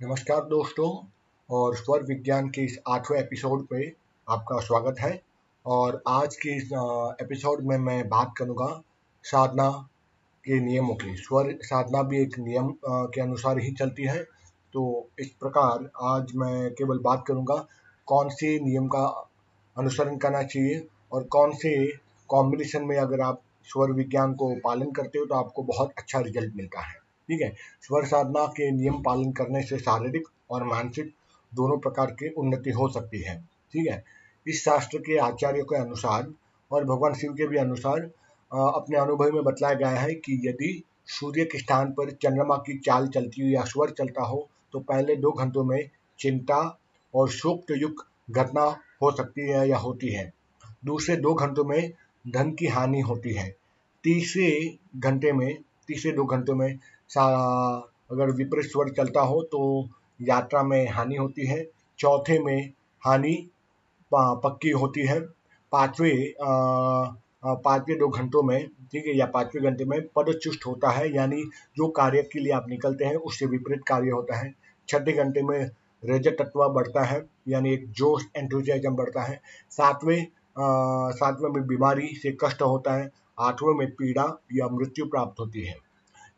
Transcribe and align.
नमस्कार 0.00 0.40
दोस्तों, 0.40 0.88
और 1.48 1.76
स्वर 1.76 2.02
विज्ञान 2.02 2.48
के 2.48 2.64
इस 2.64 2.78
आठवें 2.88 3.18
एपिसोड 3.18 3.64
पे 3.66 3.86
आपका 4.26 4.58
स्वागत 4.60 4.96
है। 5.00 5.20
और 5.66 6.02
आज 6.08 6.36
के 6.36 6.56
इस 6.56 6.64
एपिसोड 7.22 7.62
में 7.62 7.76
मैं 7.78 8.08
बात 8.08 8.32
करूँगा 8.38 8.68
साधना 9.24 9.68
के 10.44 10.58
नियमों 10.60 10.94
की। 10.94 11.14
स्वर 11.16 11.52
साधना 11.62 12.02
भी 12.02 12.20
एक 12.22 12.38
नियम 12.38 12.68
के 12.86 13.20
अनुसार 13.20 13.58
ही 13.58 13.72
चलती 13.72 14.02
है। 14.02 14.22
तो 14.74 15.08
इस 15.18 15.30
प्रकार 15.40 15.88
आज 16.10 16.32
मैं 16.34 16.70
केवल 16.72 16.98
बात 16.98 17.24
करूँगा 17.28 17.56
कौन 18.08 18.28
से 18.28 18.58
नियम 18.64 18.88
का 18.88 19.06
अनुसरण 19.76 20.16
करना 20.16 20.42
चाहिए 20.42 20.86
और 21.12 21.24
कौन 21.30 21.52
से 21.54 21.74
कॉम्बिनेशन 22.30 22.84
में 22.84 22.96
अगर 22.98 23.20
आप 23.20 23.40
स्वर 23.64 23.92
विज्ञान 23.92 24.34
को 24.34 24.54
पालन 24.64 24.92
करते 24.92 25.18
हो 25.18 25.26
तो 25.26 25.34
आपको 25.34 25.62
बहुत 25.62 25.94
अच्छा 25.98 26.20
रिज़ल्ट 26.20 26.54
मिलता 26.56 26.80
है। 26.80 27.05
ठीक 27.28 27.40
है? 27.42 27.52
स्वर 27.82 28.04
साधना 28.06 28.46
के 28.46 28.70
नियम 28.70 29.02
पालन 29.02 29.32
करने 29.32 29.62
से 29.62 29.78
शारीरिक 29.78 30.28
और 30.50 30.64
मानसिक 30.64 31.12
दोनों 31.52 31.78
प्रकार 31.78 32.10
की 32.10 32.28
उन्नति 32.28 32.70
हो 32.70 32.88
सकती 32.88 33.22
है। 33.22 33.38
ठीक 33.72 33.88
है? 33.90 34.02
इस 34.46 34.64
शास्त्र 34.64 34.98
के 34.98 35.16
आचार्य 35.18 35.62
के 35.62 35.76
अनुसार 35.76 36.26
और 36.70 36.84
भगवान 36.84 37.14
शिव 37.14 37.32
के 37.32 37.46
भी 37.46 37.56
अनुसार 37.56 38.00
अपने 38.50 38.98
अनुभव 38.98 39.32
में 39.32 39.42
बतलाया 39.44 39.74
गया 39.74 39.88
है 39.88 40.14
कि 40.14 40.40
यदि 40.44 40.82
सूर्य 41.06 41.44
के 41.44 41.58
स्थान 41.58 41.92
पर 41.92 42.10
चंद्रमा 42.12 42.56
की 42.56 42.78
चाल 42.78 43.06
चलती 43.08 43.42
हो 43.42 43.48
या 43.48 43.62
स्वर 43.64 43.90
चलता 43.90 44.24
हो 44.24 44.48
तो 44.72 44.80
पहले 44.80 45.16
दो 45.16 45.30
घंटों 45.32 45.64
में 45.64 45.88
चिंता 46.18 46.58
और 47.14 47.30
शोक 47.30 47.70
युक्त 47.70 48.06
घटना 48.30 48.64
हो 49.02 49.10
सकती 49.10 49.48
है 49.48 49.68
या 49.68 49.76
होती 49.76 50.08
है। 50.08 50.32
दूसरे 50.84 51.16
दो 51.16 51.34
घंटों 51.34 51.64
में 51.64 51.92
धन 52.28 52.50
की 52.50 52.66
हानि 52.66 53.00
होती 53.00 53.32
है। 53.34 53.48
तीसरे 54.04 54.78
घंटे 54.96 55.32
में, 55.32 55.56
तीसरे 55.88 56.12
दो 56.12 56.24
घंटों 56.24 56.54
में 56.54 56.78
अगर 57.10 58.30
विपरीत 58.36 58.64
स्वर 58.64 58.88
चलता 58.88 59.20
हो 59.22 59.42
तो 59.52 59.88
यात्रा 60.20 60.62
में 60.62 60.88
हानि 60.90 61.16
होती 61.16 61.46
है। 61.46 61.64
चौथे 61.98 62.38
में 62.38 62.72
हानि 63.02 63.34
पक्की 64.12 64.70
होती 64.70 65.06
है। 65.06 65.20
पाँचवें 65.72 66.32
पाँचवें 67.44 67.98
दो 67.98 68.08
घंटों 68.08 68.42
में, 68.42 68.66
ठीक 68.92 69.06
है, 69.06 69.16
या 69.16 69.26
पाँचवें 69.26 69.64
घंटे 69.64 69.84
में 69.84 70.00
पदचुष्ट 70.16 70.66
होता 70.66 70.90
है। 70.90 71.14
यानी 71.14 71.42
जो 71.76 71.88
कार्य 71.88 72.22
के 72.32 72.40
लिए 72.40 72.52
आप 72.52 72.68
निकलते 72.68 73.04
हैं, 73.04 73.16
उससे 73.16 73.46
विपरीत 73.46 73.82
कार्य 73.88 74.10
होता 74.10 74.36
है। 74.36 74.52
छठे 74.88 75.12
घंटे 75.14 75.42
में 75.42 75.70
रज 76.02 76.28
तत्व 76.38 76.68
बढ़ता 76.68 77.04
है, 77.04 77.22
यानी 77.48 77.72
एक 77.72 77.90
जोश 77.90 78.24
एंथुजियाजम 78.36 78.96
बढ़ता 78.96 79.22
है। 79.22 79.40
सातवें 79.70 80.26
सातवें 81.12 81.50
में 81.50 81.66
बीमारी 81.66 82.06
से 82.14 82.36
कष्ट 82.40 82.62
होता 82.62 82.94
है। 82.94 83.10
आठवें 83.40 83.74
में 83.74 83.90
पीड़ा 83.92 84.24
या 84.52 84.68
मृत्यु 84.72 85.06
प्राप्त 85.06 85.40
होती 85.40 85.66
है। 85.66 85.74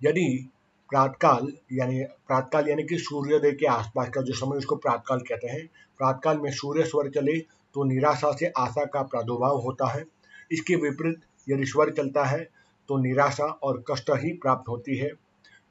यदि 0.02 0.48
प्रातकाल, 0.90 1.52
यानी 1.72 2.02
प्रातकाल 2.28 2.68
यानी 2.68 2.82
कि 2.82 2.98
सूर्योदय 2.98 3.52
के 3.52 3.66
आसपास 3.68 4.08
का 4.08 4.20
जो 4.22 4.34
समय 4.34 4.56
उसको 4.56 4.76
प्रातकाल 4.76 5.18
कहते 5.20 5.48
हैं। 5.48 5.66
प्रातकाल 6.00 6.38
में 6.38 6.50
सूर्य 6.52 6.84
स्वर 6.84 7.08
चले 7.10 7.38
तो 7.74 7.84
निराशा 7.84 8.30
से 8.32 8.46
आशा 8.58 8.84
का 8.84 9.02
प्रादुर्भाव 9.04 9.58
होता 9.60 9.88
है। 9.88 10.04
इसके 10.50 10.76
विपरीत 10.76 11.20
यदि 11.46 11.66
स्वर 11.66 11.90
चलता 11.92 12.24
है 12.24 12.42
तो 12.88 12.98
निराशा 12.98 13.44
और 13.44 13.82
कष्ट 13.90 14.10
ही 14.16 14.32
प्राप्त 14.42 14.68
होती 14.68 14.96
है। 14.96 15.10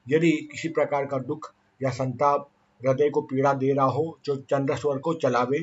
यदि 0.06 0.30
किसी 0.52 0.68
प्रकार 0.70 1.06
का 1.06 1.18
दुख 1.20 1.52
या 1.80 1.90
संताप 1.90 2.48
हृदय 2.80 3.10
को 3.10 3.20
पीड़ा 3.22 3.52
दे 3.54 3.72
रहा 3.72 3.86
हो, 3.86 4.18
जो 4.24 4.36
चंद्र 4.36 4.76
स्वर 4.76 4.98
को 4.98 5.14
चलावे 5.16 5.58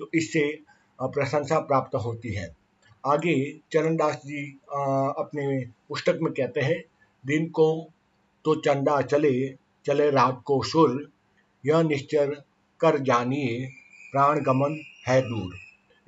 तो 0.00 0.08
इससे 0.14 0.42
प्रशंसा 0.98 1.58
प्राप्त 1.60 1.94
होती 1.96 2.34
है। 2.34 2.48
आगे 3.04 3.34
चरणदास 3.72 4.16
जी 4.16 4.44
अपने 4.68 5.64
पुस्तक 5.88 6.18
में 6.22 6.32
कहते 6.32 6.60
हैं, 6.60 6.82
दिन 7.24 7.46
को 7.48 7.68
तो 8.44 8.54
चंदा 8.54 9.00
चले 9.02 9.32
चले 9.86 10.10
रात 10.10 10.42
को 10.46 10.62
सुर 10.62 11.10
यह 11.66 11.82
निश्चर 11.82 12.34
कर 12.80 12.98
जानिए 12.98 13.66
प्राण 14.12 14.40
गमन 14.40 14.78
है 15.08 15.20
दूर। 15.22 15.54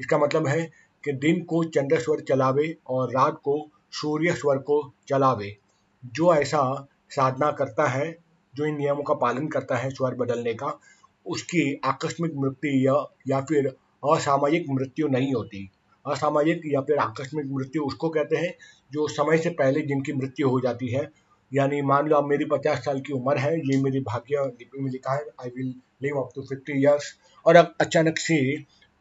इसका 0.00 0.18
मतलब 0.18 0.46
है 0.46 0.70
कि 1.04 1.12
दिन 1.12 1.42
को 1.42 1.62
चंद्र 1.64 1.98
स्वर 2.00 2.20
चलावे 2.20 2.76
और 2.86 3.10
रात 3.10 3.40
को 3.44 3.56
सूर्य 3.92 4.32
स्वर 4.32 4.58
को 4.58 4.92
चलावे। 5.08 5.56
जो 6.04 6.34
ऐसा 6.34 6.88
साधना 7.10 7.50
करता 7.50 7.86
है 7.88 8.10
जो 8.54 8.66
इन 8.66 8.76
नियमों 8.76 9.02
का 9.02 9.14
पालन 9.14 9.48
करता 9.48 9.76
है 9.76 9.90
स्वर 9.90 10.14
बदलने 10.14 10.54
का 10.54 10.78
उसकी 11.26 11.80
आकस्मिक 11.84 12.32
मृत्यु 12.34 12.70
या, 12.72 12.94
या 13.28 13.40
फिर 13.40 13.66
असामयिक 14.04 14.66
मृत्यु 14.70 15.08
नहीं 15.08 15.34
होती। 15.34 15.68
असामयिक 16.04 16.62
या 16.66 16.80
फिर 16.80 16.98
आकस्मिक 16.98 17.46
मृत्यु 17.46 17.82
उसको 17.82 18.08
कहते 18.08 18.36
हैं 18.36 18.54
जो 18.92 19.08
समय 19.08 19.38
से 19.38 19.50
पहले 19.50 19.80
जिनकी 19.80 20.12
मृत्यु 20.12 20.48
हो 20.48 20.60
जाती 20.60 20.88
है 20.88 21.10
यानी 21.54 21.82
मान 21.82 22.08
लो 22.08 22.16
अब 22.16 22.24
मेरी 22.24 22.44
पचास 22.44 22.84
साल 22.84 23.00
की 23.00 23.12
उम्र 23.12 23.38
है 23.38 23.58
ये 23.58 23.82
मेरी 23.82 24.00
भाग्य 24.00 24.44
लिपि 24.44 24.80
में 24.80 24.90
लिखा 24.90 25.12
है 25.12 25.24
I 25.42 25.48
will 25.56 25.74
live 26.02 26.20
up 26.20 26.30
to 26.34 26.42
fifty 26.42 26.80
years 26.80 27.14
और 27.46 27.56
अब 27.56 27.74
अचानक 27.80 28.18
से 28.18 28.36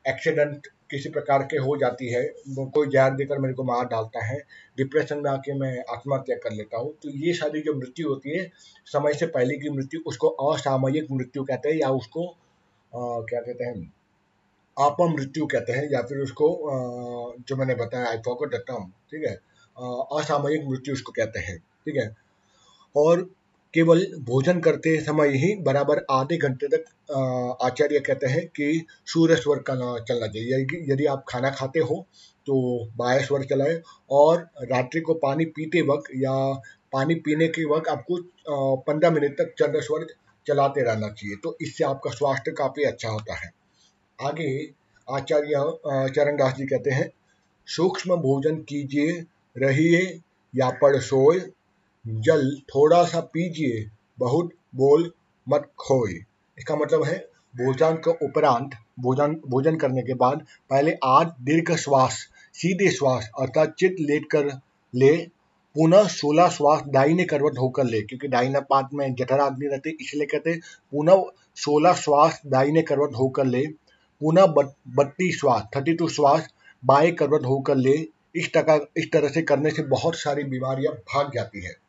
एक्सीडेंट 0.08 0.68
किसी 0.92 1.10
प्रकार 1.10 1.44
के 1.44 1.58
हो 1.58 1.78
जाती 1.78 2.14
है 2.14 2.24
कोई 2.50 2.88
जहर 2.88 3.12
देकर 3.12 3.40
मेरे 3.40 3.54
को 3.54 3.64
मार 3.64 3.86
डालता 3.86 4.26
है 4.26 4.40
डिप्रेशन 4.78 5.18
में 5.18 5.32
आके 5.32 5.54
मैं 5.54 5.84
आत्महत्या 5.90 6.36
कर 6.36 6.52
लेता 6.52 6.78
हूँ 6.78 6.94
तो 7.04 7.10
ये 7.10 7.34
सारी 7.34 7.62
जो 7.62 7.74
मृत्यु 7.74 8.10
होती 8.10 8.38
है 8.38 8.52
समय 8.86 9.14
से 9.14 9.26
पहले 9.28 9.58
की 9.58 9.70
मृत्यु 9.70 10.02
उसको 10.06 10.28
असामयिक 10.28 11.12
मृत्यु 11.12 11.44
कहते 11.44 11.70
हैं 11.70 11.76
या 11.76 11.90
उसको 11.90 12.28
आ, 12.28 13.22
क्या 13.22 13.42
कहते 13.42 13.64
हैं 13.64 13.94
आप 14.80 14.98
मृत्यु 15.02 15.46
कहते 15.46 15.74
हैं 15.74 15.90
या 15.92 16.02
फिर 16.02 16.18
उसको 16.18 16.50
आ, 16.54 16.76
जो 17.48 17.56
मैंने 17.56 17.76
बताया 17.76 18.10
आई 18.10 18.18
फॉरगॉट 18.18 18.56
द 18.56 18.92
ठीक 19.12 19.24
है 19.28 19.36
असामयिक 20.20 20.66
मृत्यु 20.68 20.94
उसको 20.94 21.12
कहते 21.12 21.40
हैं 21.40 21.58
ठीक 21.58 21.96
है। 21.96 22.28
और 22.95 23.22
केवल 23.73 24.00
भोजन 24.19 24.59
करते 24.59 25.00
समय 25.01 25.29
ही 25.38 25.53
बराबर 25.63 26.05
आधे 26.11 26.38
घंटे 26.38 26.67
तक 26.67 26.85
आचार्य 27.63 28.00
कहते 28.00 28.27
हैं 28.27 28.45
कि 28.47 28.85
सूर्य 29.07 29.35
स्वर 29.35 29.59
का 29.69 29.75
चलना 30.00 30.27
चाहिए। 30.27 30.91
यदि 30.91 31.05
आप 31.05 31.23
खाना 31.29 31.50
खाते 31.51 31.79
हो 31.81 32.05
तो 32.47 32.55
बाया 32.97 33.25
स्वर 33.25 33.44
चलाए 33.45 33.79
और 34.11 34.47
रात्रि 34.72 35.01
को 35.01 35.13
पानी 35.16 35.45
पीते 35.47 35.81
वक्त 35.88 36.09
या 36.16 36.33
पानी 36.94 37.16
पीने 37.16 37.47
के 37.47 37.66
वक्त 37.66 37.89
आपको 37.89 38.22
पंद्रह 38.83 39.11
मिनट 39.11 39.38
तक 39.38 39.53
चंद्र 39.59 39.81
स्वर 39.81 40.06
चलाते 40.45 40.83
रहना 40.83 41.09
चाहिए 41.09 41.35
तो 41.44 41.56
इससे 41.61 41.83
आपका 41.83 42.11
स्वास्थ्य 42.11 42.51
काफ़ी 42.51 42.83
अच्छा 42.83 43.09
होता 43.09 43.35
है। 43.35 43.51
आगे 44.19 44.50
आचार्य 45.07 46.11
चरणदास 46.16 46.56
जी 46.56 46.66
कहते 46.66 46.91
हैं, 46.91 47.09
सूक्ष्म 47.67 48.16
भोजन 48.17 48.56
कीजिए, 48.63 49.11
रहिए 49.56 50.19
या 50.53 50.69
पढ़ 50.81 50.97
सोए 51.01 51.39
जल 52.08 52.52
थोड़ा 52.70 53.04
सा 53.04 53.20
पीजिए, 53.20 53.90
बहुत 54.20 54.50
बोल 54.76 55.12
मत 55.48 55.70
खोए। 55.80 56.14
इसका 56.58 56.76
मतलब 56.76 57.04
है, 57.04 57.18
भोजन 57.56 57.96
के 57.96 58.12
उपरांत, 58.26 58.72
भोजन 59.00 59.34
भोजन 59.48 59.76
करने 59.76 60.02
के 60.02 60.14
बाद 60.14 60.46
पहले 60.70 60.96
आठ 61.04 61.34
दीर्घ 61.42 61.76
श्वास, 61.76 62.18
सीधे 62.54 62.90
श्वास, 62.92 63.30
अर्थात 63.40 63.76
चित 63.80 63.96
लेट 64.00 64.26
कर 64.26 64.46
ले, 64.94 65.16
पुनः 65.76 66.08
सोलह 66.08 66.50
श्वास 66.50 66.84
दाहिने 66.88 67.24
करवट 67.24 67.58
होकर 67.60 67.84
ले, 67.84 68.02
क्योंकि 68.02 68.28
दाहिना 68.28 68.60
पात 68.60 68.90
में 68.94 69.14
जठर 69.16 69.40
आदमी 69.40 69.68
रहते, 69.68 69.90
इसलिए 70.02 70.26
कहते 70.26 70.56
पुनः 70.92 71.24
सोलह 71.56 71.94
श्वास 71.94 72.42
दाहिने 72.46 72.81
करवट 72.81 73.16
होकर 73.16 73.46
ले, 73.46 73.66
पुनः 74.22 74.46
बत्तीस 74.46 75.40
श्वास 75.40 75.68
थर्टी 75.76 75.94
टू 75.94 76.08
श्वास 76.08 76.48
बाएँ 76.84 77.12
करवट 77.12 77.46
होकर 77.46 77.76
ले, 77.76 77.98
इस 78.36 78.52
तरह 78.54 78.88
इस 78.98 79.12
तरह 79.12 79.30
से 79.30 79.42
करने 79.42 79.70
से 79.72 79.84
बहुत 79.84 80.16
सारी 80.16 80.44
बीमारियाँ 80.44 80.94
भाग 80.94 81.31
जाती 81.34 81.66
है। 81.66 81.88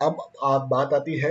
अब 0.00 0.16
आप 0.44 0.66
बात 0.70 0.92
आती 0.94 1.18
है 1.20 1.30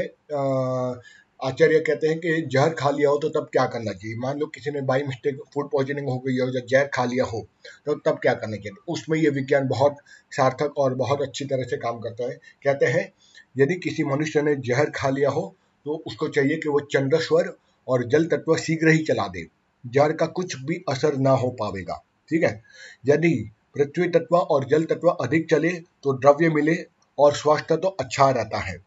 आचार्य 1.39 1.79
कहते 1.79 2.07
हैं 2.07 2.17
कि 2.19 2.41
जहर 2.51 2.73
खा 2.79 2.89
लिया 2.89 3.09
हो 3.09 3.17
तो 3.17 3.29
तब 3.29 3.47
क्या 3.51 3.65
करना 3.65 3.91
चाहिए? 3.93 4.15
मान 4.17 4.39
लो 4.39 4.45
किसी 4.47 4.71
ने 4.71 4.81
बाई 4.81 5.03
मिस्टेक 5.03 5.39
फ़ूड 5.53 5.69
पॉइजनिंग 5.71 6.09
हो 6.09 6.17
गई 6.25 6.37
हो 6.39 6.47
या 6.49 6.61
जहर 6.67 6.87
खा 6.93 7.05
लिया 7.05 7.25
हो 7.25 7.41
तो 7.85 7.93
तब 7.95 8.19
क्या 8.21 8.33
करना 8.33 8.55
चाहिए? 8.55 8.71
तो 8.71 8.93
उसमें 8.93 9.17
ये 9.19 9.29
विज्ञान 9.29 9.67
बहुत 9.67 9.95
सार्थक 10.31 10.77
और 10.77 10.95
बहुत 10.95 11.21
अच्छी 11.21 11.45
तरह 11.45 11.63
से 11.63 11.77
काम 11.77 11.99
करता 11.99 12.29
है। 12.29 12.35
कहते 12.63 12.85
हैं, 12.87 13.11
यदि 13.57 13.75
किसी 13.77 14.03
मनुष्य 14.03 14.41
ने 14.41 14.55
जहर 14.61 14.89
खा 14.95 15.09
लिया 15.09 15.29
हो 15.29 15.43
तो 15.85 15.95
उसको 16.07 16.27
चाहिए 16.29 16.57
कि 16.57 16.69
वो 16.69 16.79
चंद्रस्वर 16.93 17.53
और 17.87 18.03
जल 18.09 18.25
तत्व 18.27 18.55
शीघ्र 18.57 18.89
ही 18.89 19.03
चला 19.05 19.27
दे। 19.27 19.47
जहर 19.83 20.13
का 20.13 20.25
कुछ 20.29 20.55
भी 20.61 20.83
असर 20.89 21.17
ना 21.19 21.31
हो 21.35 21.49
पाएगा 21.61 22.01
ठीक 22.29 22.43
है? 22.43 22.61
यदि 23.05 23.33
पृथ्वी 23.75 24.07
तत्व 24.09 24.35
और 24.37 24.65
जल 24.65 24.83
तत्व 24.85 25.09
अधिक 25.09 25.49
चले 25.49 25.69
तो 26.03 26.13
द्रव्य 26.15 26.49
मिले 26.51 26.73
और 27.17 27.33
स्वास्थ्य 27.35 27.77
तो 27.77 27.87
अच्छा 27.99 28.29
रहता 28.29 28.59
है। 28.59 28.77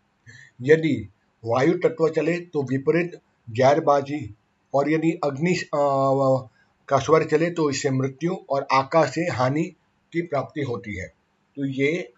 यदि 0.61 0.97
वायु 1.45 1.73
तत्व 1.79 2.09
चले 2.11 2.39
तो 2.47 2.63
विपरीत 2.63 3.21
गैरबाजी 3.49 4.35
और 4.75 4.91
यदि 4.91 5.11
अग्नि 5.25 5.55
का 6.89 6.99
स्वर 6.99 7.25
चले 7.25 7.51
तो 7.51 7.69
इससे 7.71 7.91
मृत्यु 7.91 8.37
और 8.51 8.67
आकाश 8.73 9.11
से 9.11 9.27
हानि 9.33 9.63
की 10.13 10.23
प्राप्ति 10.23 10.63
होती 10.63 10.99
है। 10.99 11.07
तो 11.07 11.67
ये 11.67 12.13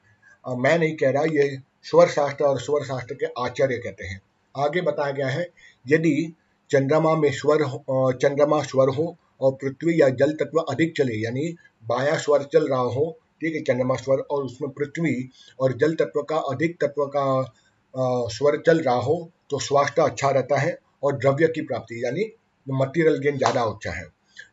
मैं 0.45 0.79
नहीं 0.79 0.95
कह 0.97 1.11
रहा, 1.11 1.23
ये 1.25 1.59
स्वर 1.85 2.09
शास्त्र 2.09 2.45
और 2.45 2.61
स्वर 2.61 2.85
शास्त्र 2.85 3.15
के 3.15 3.27
आचार्य 3.39 3.77
कहते 3.77 4.07
हैं। 4.07 4.21
आगे 4.55 4.81
बताया 4.81 5.13
गया 5.13 5.29
है, 5.29 5.47
यदि 5.87 6.33
चंद्रमा 6.71 7.15
में 7.17 7.31
स्वर 7.33 7.65
चंद्रमा 8.19 8.63
स्वर 8.63 8.89
हो 8.89 9.17
और 9.41 9.53
पृथ्वी 9.53 10.01
या 10.01 10.09
जल 10.11 10.33
तत्व 10.35 10.59
अधिक 10.61 10.97
चले, 10.97 11.15
यानी 11.15 11.55
बाया 11.85 12.17
स्वर 12.17 12.43
चल 12.45 12.69
रहा 12.69 12.81
हो 12.81 13.17
ठीक 13.41 13.55
है 13.55 13.61
चंद्रमा 13.63 13.95
स्वर 13.97 14.19
और 14.21 14.45
उसमें 14.45 14.71
पृथ्वी 14.73 15.15
और 15.59 15.73
जल 15.75 15.95
तत्व 15.95 16.23
का, 16.23 16.37
अधिक 16.37 16.77
तत्व 16.81 17.07
का 17.17 18.29
स्वर 18.31 18.57
चल 18.67 18.81
रहा 18.81 18.95
हो 19.01 19.31
तो 19.51 19.59
स्वास्थ्य 19.61 20.03
अच्छा 20.03 20.31
रहता 20.31 20.59
है 20.59 20.79
और 21.03 21.17
द्रव्य 21.17 21.47
की 21.49 21.61
प्राप्ति, 21.63 22.03
यानी 22.05 22.31
मटीरियल 22.67 23.19
गेन 23.21 23.37
ज़्यादा 23.39 23.61
होता 23.61 23.93
है। 23.93 24.07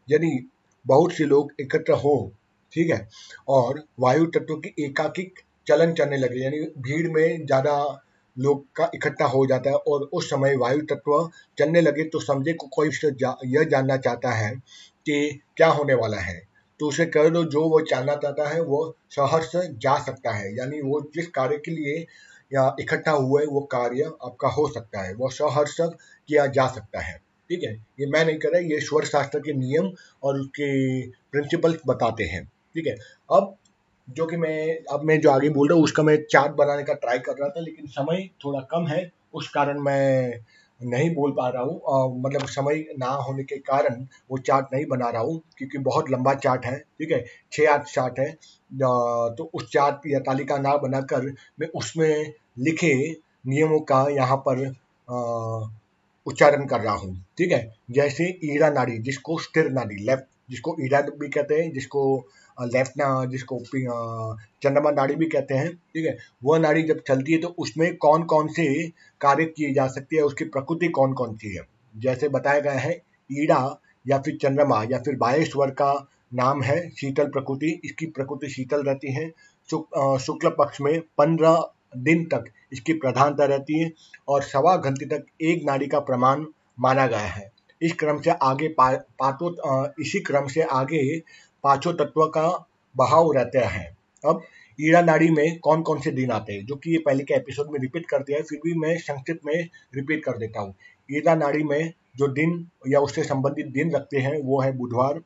यानी 0.09 0.39
बहुत 0.85 1.13
से 1.13 1.25
लोग 1.25 1.51
एकत्र 1.61 1.93
हो, 1.95 2.31
ठीक 2.73 2.89
है, 2.89 3.07
और 3.49 3.83
वायु 3.99 4.25
तत्व 4.27 4.55
की 4.57 4.73
एकाकिक 4.85 5.39
चलन 5.67 5.93
चलने 5.93 6.17
लगे, 6.17 6.39
यानी 6.39 6.59
भीड़ 6.79 7.07
में 7.09 7.45
ज़्यादा 7.45 7.75
लोग 8.37 8.65
का 8.75 8.89
इकट्ठा 8.95 9.25
हो 9.27 9.45
जाता 9.45 9.69
है 9.69 9.75
और 9.75 10.03
उस 10.13 10.29
समय 10.29 10.55
वायु 10.57 10.81
तत्व 10.89 11.29
चलने 11.57 11.81
लगे 11.81 12.03
तो 12.09 12.19
समझे 12.21 12.53
को 12.53 12.67
कोई 12.67 12.89
यह 13.47 13.63
जानना 13.63 13.97
चाहता 13.97 14.31
है 14.31 14.51
कि 15.05 15.41
क्या 15.57 15.67
होने 15.69 15.93
वाला 15.95 16.17
है। 16.19 16.41
तो 16.79 16.87
उसे 16.87 17.05
कह 17.05 17.29
दो, 17.29 17.43
जो 17.43 17.61
वो 17.61 17.81
जानना 17.81 18.15
चाहता 18.15 18.49
है, 18.49 18.61
वो 18.61 18.95
सहर्ष 19.09 19.51
जा 19.55 19.99
सकता 19.99 20.31
है। 20.31 20.57
यानी 20.57 20.81
वो 20.81 21.11
जिस 21.15 21.27
कार्य 21.27 21.57
के 21.57 21.71
लिए 21.71 22.05
या 22.53 22.75
इकट्ठा 22.79 23.11
हुए 23.11 23.45
वो 23.45 23.61
कार्य 23.61 24.03
आपका 24.03 24.47
हो 24.47 24.67
सकता 24.67 25.01
है। 25.01 25.15
वो 25.15 25.29
सहर्ष 25.29 25.77
किया 26.27 26.47
जा 26.47 26.67
सकता 26.67 26.99
है। 26.99 27.17
ठीक 27.49 27.63
है? 27.63 27.85
ये 27.99 28.05
मैं 28.05 28.25
नहीं 28.25 28.37
कर 28.37 28.49
रहा, 28.49 28.59
ये 28.59 28.79
स्वर 28.79 29.05
शास्त्र 29.05 29.39
के 29.39 29.53
नियम 29.53 29.91
और 30.23 30.39
उसके 30.39 31.01
प्रिंसिपल्स 31.07 31.77
बताते 31.87 32.23
हैं। 32.23 32.45
ठीक 32.45 32.87
है? 32.87 32.95
अब 33.31 33.55
जो 34.09 34.25
कि 34.25 34.37
मैं, 34.37 34.79
अब 34.91 35.01
मैं 35.03 35.19
जो 35.21 35.31
आगे 35.31 35.49
बोल 35.49 35.69
रहा 35.69 35.75
हूँ, 35.75 35.83
उसका 35.83 36.03
मैं 36.03 36.23
चार्ट 36.31 36.51
बनाने 36.51 36.83
का 36.83 36.93
ट्राई 36.93 37.19
कर 37.19 37.33
रहा 37.33 37.49
था, 37.49 37.59
लेकिन 37.59 37.85
समय 37.85 38.29
थोड़ा 38.45 38.59
कम 38.59 38.87
है। 38.87 39.11
उस 39.33 39.49
कारण 39.49 39.79
मैं 39.79 40.33
नहीं 40.85 41.09
बोल 41.15 41.31
पा 41.31 41.47
रहा 41.49 41.61
हूँ। 41.63 42.21
मतलब 42.21 42.45
समय 42.47 42.83
ना 42.99 43.07
होने 43.19 43.43
के 43.43 43.57
कारण 43.61 44.05
वो 44.31 44.37
चार्ट 44.39 44.73
नहीं 44.73 44.85
बना 44.87 45.09
रहा 45.09 45.21
हूँ, 45.21 45.41
क्योंकि 45.57 45.77
बहुत 45.79 46.09
लंबा 46.11 46.33
चार्ट 46.35 46.65
है, 46.65 46.77
ठीक 46.77 47.11
है? 47.11 47.23
छः 47.51 47.71
आठ 47.71 47.85
चार्ट 47.85 48.19
है। 48.19 48.31
तो 48.71 49.49
उस 49.53 49.69
चार्ट 49.73 50.07
या 50.07 50.19
तालिका 50.21 50.57
ना 50.59 50.75
बनाकर 50.79 51.25
मैं 51.59 51.67
उसमें 51.75 52.33
लिखे 52.59 52.93
नियमों 53.45 53.79
का 53.83 54.05
यहाँ 54.11 54.37
पर 54.47 54.65
उच्चारण 56.27 56.65
कर 56.65 56.79
रहा 56.81 56.93
हूँ, 56.95 57.15
ठीक 57.37 57.51
है? 57.51 57.73
जैसे 57.91 58.27
ईड़ा 58.45 58.69
नाड़ी, 58.71 58.97
जिसको 58.99 59.37
स्थिर 59.39 59.69
नाड़ी, 59.71 59.95
लेफ़्ट, 60.05 60.23
जिसको 60.49 60.75
ईड़ा 60.81 61.01
भी 61.01 61.29
कहते 61.29 61.55
हैं, 61.55 61.71
जिसको 61.73 62.03
लेफ़्ट 62.57 62.93
जिसको 63.31 63.59
चंद्रमा 64.63 64.91
नाड़ी 64.91 65.15
भी 65.15 65.25
कहते 65.27 65.53
हैं 65.53 65.69
ठीक 65.69 66.05
है? 66.05 66.17
वह 66.43 66.59
नाड़ी 66.59 66.83
जब 66.83 67.01
चलती 67.07 67.33
है 67.33 67.39
तो 67.39 67.47
उसमें 67.59 67.95
कौन 67.97 68.23
कौन 68.25 68.47
से 68.53 68.65
कार्य 69.21 69.45
किए 69.47 69.73
जा 69.73 69.87
सकते 69.89 70.15
हैं? 70.15 70.23
उसकी 70.23 70.45
प्रकृति 70.47 70.87
कौन 70.89 71.13
कौन 71.13 71.35
सी 71.35 71.55
है? 71.55 71.63
जैसे 71.95 72.29
बताया 72.29 72.59
गया 72.59 72.79
है 72.79 73.01
ईड़ा 73.29 73.79
या 74.05 74.17
फिर 74.19 74.37
चंद्रमा 74.41 74.83
या 74.91 74.97
फिर 74.99 75.15
बायेश्वर 75.17 75.69
का 75.81 75.93
नाम 76.33 76.61
है 76.63 76.77
शीतल 76.91 77.27
प्रकृति। 77.29 77.79
इसकी 77.85 78.05
प्रकृति 78.11 78.49
शीतल 78.49 78.83
रहती 78.83 79.13
है। 79.13 79.29
शुक्ल 80.19 80.49
पक्ष 80.59 80.81
में 80.81 80.99
पंद्रह 81.17 81.63
दिन 81.97 82.23
तक 82.25 82.45
इसकी 82.73 82.93
प्रधानता 82.95 83.45
रहती 83.45 83.79
है 83.79 83.91
और 84.27 84.41
सवा 84.43 84.75
घंटे 84.77 85.05
तक 85.07 85.25
एक 85.41 85.63
नाड़ी 85.65 85.87
का 85.87 85.99
प्रमाण 86.01 86.45
माना 86.79 87.05
गया 87.07 87.27
है। 87.27 87.51
इस 87.81 87.93
क्रम 87.99 88.19
से 88.21 88.31
आगे 88.31 88.67
पा, 88.69 88.91
पातो 89.19 89.93
इसी 90.01 90.19
क्रम 90.21 90.47
से 90.47 90.61
आगे 90.61 91.01
पाँचों 91.63 91.93
तत्व 91.93 92.25
का 92.27 92.47
बहाव 92.95 93.31
रहता 93.31 93.67
है। 93.67 93.85
अब 94.23 94.41
ईड़ा 94.79 95.01
नाड़ी 95.01 95.29
में 95.29 95.59
कौन 95.59 95.81
कौन 95.81 95.99
से 96.01 96.11
दिन 96.11 96.31
आते 96.31 96.53
हैं, 96.53 96.65
जो 96.65 96.75
कि 96.75 96.91
ये 96.91 96.97
पहले 96.97 97.23
के 97.23 97.33
एपिसोड 97.33 97.71
में 97.71 97.79
रिपीट 97.79 98.05
कर 98.05 98.23
दिया 98.23 98.37
है, 98.37 98.43
फिर 98.43 98.59
भी 98.65 98.73
मैं 98.79 98.97
संक्षिप्त 98.97 99.45
में 99.45 99.69
रिपीट 99.95 100.23
कर 100.25 100.37
देता 100.37 100.61
हूँ। 100.61 100.73
ईड़ा 101.09 101.35
नाड़ी 101.35 101.63
में 101.63 101.93
जो 102.17 102.27
दिन 102.27 102.65
या 102.87 102.99
उससे 102.99 103.23
संबंधित 103.23 103.67
दिन 103.67 103.91
रखते 103.91 104.17
हैं, 104.17 104.37
वो 104.41 104.61
है 104.61 104.71
बुधवार, 104.77 105.21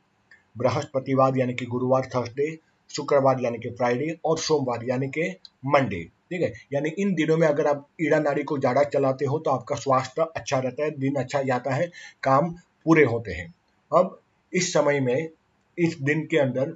बृहस्पतिवार 0.58 1.38
यानी 1.38 1.54
कि 1.54 1.66
गुरुवार 1.66 2.10
थर्सडे 2.16 2.58
शुक्रवार 2.92 3.42
यानी 3.42 3.58
कि 3.58 3.70
फ्राइडे 3.70 4.18
और 4.26 4.38
सोमवार 4.38 4.86
यानी 4.86 5.08
कि 5.08 5.30
मंडे 5.66 6.04
ठीक 6.32 6.42
है? 6.42 6.52
यानी 6.74 6.90
इन 7.00 7.14
दिनों 7.14 7.38
में 7.38 7.48
अगर 7.48 7.68
आप 7.68 7.88
ईड़ा 8.02 8.20
नाड़ी 8.20 8.44
को 8.44 8.58
ज़्यादा 8.58 8.84
चलाते 8.84 9.26
हो 9.26 9.40
तो 9.40 9.52
आपका 9.52 9.76
स्वास्थ्य 9.76 10.28
अच्छा 10.36 10.60
रहता 10.60 10.84
है, 10.84 10.92
दिन 10.92 11.16
अच्छा 11.16 11.42
जाता 11.42 11.74
है, 11.74 11.88
काम 12.24 12.50
पूरे 12.86 13.04
होते 13.04 13.32
हैं। 13.32 13.54
अब 13.92 14.20
इस 14.54 14.74
समय 14.74 15.00
में 15.00 15.30
इस 15.78 15.98
दिन 16.02 16.26
के 16.26 16.38
अंदर 16.38 16.76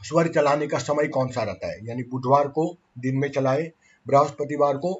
स्वर 0.00 0.28
चलाने 0.28 0.66
का 0.66 0.78
समय 0.78 1.08
कौन 1.08 1.28
सा 1.28 1.42
रहता 1.42 1.66
है? 1.66 1.78
यानी 1.86 2.02
बुधवार 2.04 2.48
को 2.48 2.74
दिन 2.98 3.16
में 3.16 3.28
चलाए, 3.30 3.70
बृहस्पतिवार 4.06 4.76
को 4.76 4.92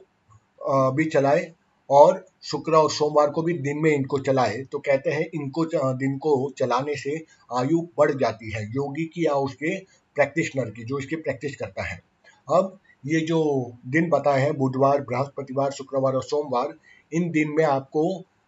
भी 0.93 1.05
चलाए 1.07 1.51
और 1.91 2.25
शुक्र 2.43 2.73
और 2.73 2.91
सोमवार 2.91 3.31
को 3.31 3.43
भी 3.43 3.53
दिन 3.55 3.79
में 3.79 3.91
इनको 3.91 4.19
चलाए। 4.19 4.63
तो 4.73 4.79
कहते 4.79 5.11
हैं 5.11 5.27
इनको 5.35 5.65
दिन 5.95 6.17
को 6.19 6.51
चलाने 6.59 6.97
से 6.97 7.17
आयु 7.51 7.81
बढ़ 7.99 8.13
जाती 8.13 8.51
है। 8.51 8.65
योगी 8.67 9.05
की 9.05 9.27
या 9.27 9.35
उसके 9.35 9.79
प्रैक्टिशनर 10.17 10.71
की, 10.71 10.85
जो 10.85 10.99
इसकी 10.99 11.17
प्रैक्टिस 11.17 11.57
करता 11.57 11.83
है। 11.83 12.01
अब 12.49 12.79
ये 13.07 13.21
जो 13.21 13.41
दिन 13.87 14.09
बताए 14.11 14.41
हैं, 14.41 14.57
बुधवार, 14.59 15.01
बृहस्पतिवार, 15.01 15.71
शुक्रवार 15.71 16.15
और 16.15 16.23
सोमवार, 16.23 16.75
इन 17.13 17.31
दिन 17.31 17.55
में 17.57 17.65
आपको 17.65 18.03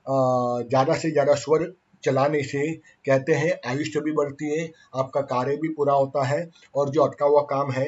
ज़्यादा 0.06 0.94
से 0.94 1.10
ज़्यादा 1.10 1.34
स्वर 1.34 1.72
चलाने 2.04 2.42
से 2.44 2.72
कहते 3.06 3.34
हैं, 3.34 3.52
आयुष्य 3.66 4.00
भी 4.00 4.12
बढ़ती 4.12 4.50
है, 4.50 4.70
आपका 4.96 5.20
कार्य 5.22 5.56
भी 5.56 5.68
पूरा 5.68 5.94
होता 5.94 6.24
है 6.26 6.48
और 6.74 6.90
जो 6.90 7.02
अटका 7.02 7.26
हुआ 7.26 7.42
काम 7.50 7.72
है, 7.72 7.86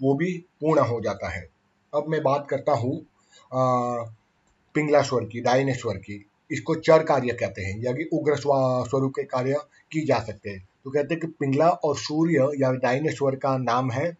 वो 0.00 0.14
भी 0.14 0.32
पूर्ण 0.60 0.80
हो 0.82 1.00
जाता 1.00 1.28
है। 1.28 1.46
अब 1.92 2.08
मैं 2.08 2.22
बात 2.22 2.46
करता 2.50 2.72
हूँ 2.74 3.00
पिंगला 4.74 5.02
स्वर 5.02 5.24
की 5.24 5.40
डायनेश्वर 5.40 5.96
की। 5.98 6.24
इसको 6.50 6.74
चर 6.76 7.02
कार्य 7.02 7.32
कहते 7.32 7.62
हैं, 7.62 7.78
यानी 7.78 8.04
उग्र 8.12 8.36
स्वरूप 8.36 9.12
के 9.16 9.22
कार्य 9.26 9.60
की 9.92 10.04
जा 10.06 10.18
सकते 10.20 10.50
हैं। 10.50 10.66
तो 10.84 10.90
कहते 10.90 11.14
हैं 11.14 11.20
कि 11.20 11.26
पिंगला 11.40 11.68
और 11.68 11.96
सूर्य, 11.98 12.50
या 12.60 12.70
डायनेश्वर 12.74 13.36
का 13.36 13.56
नाम 13.58 13.90
है 13.90 14.12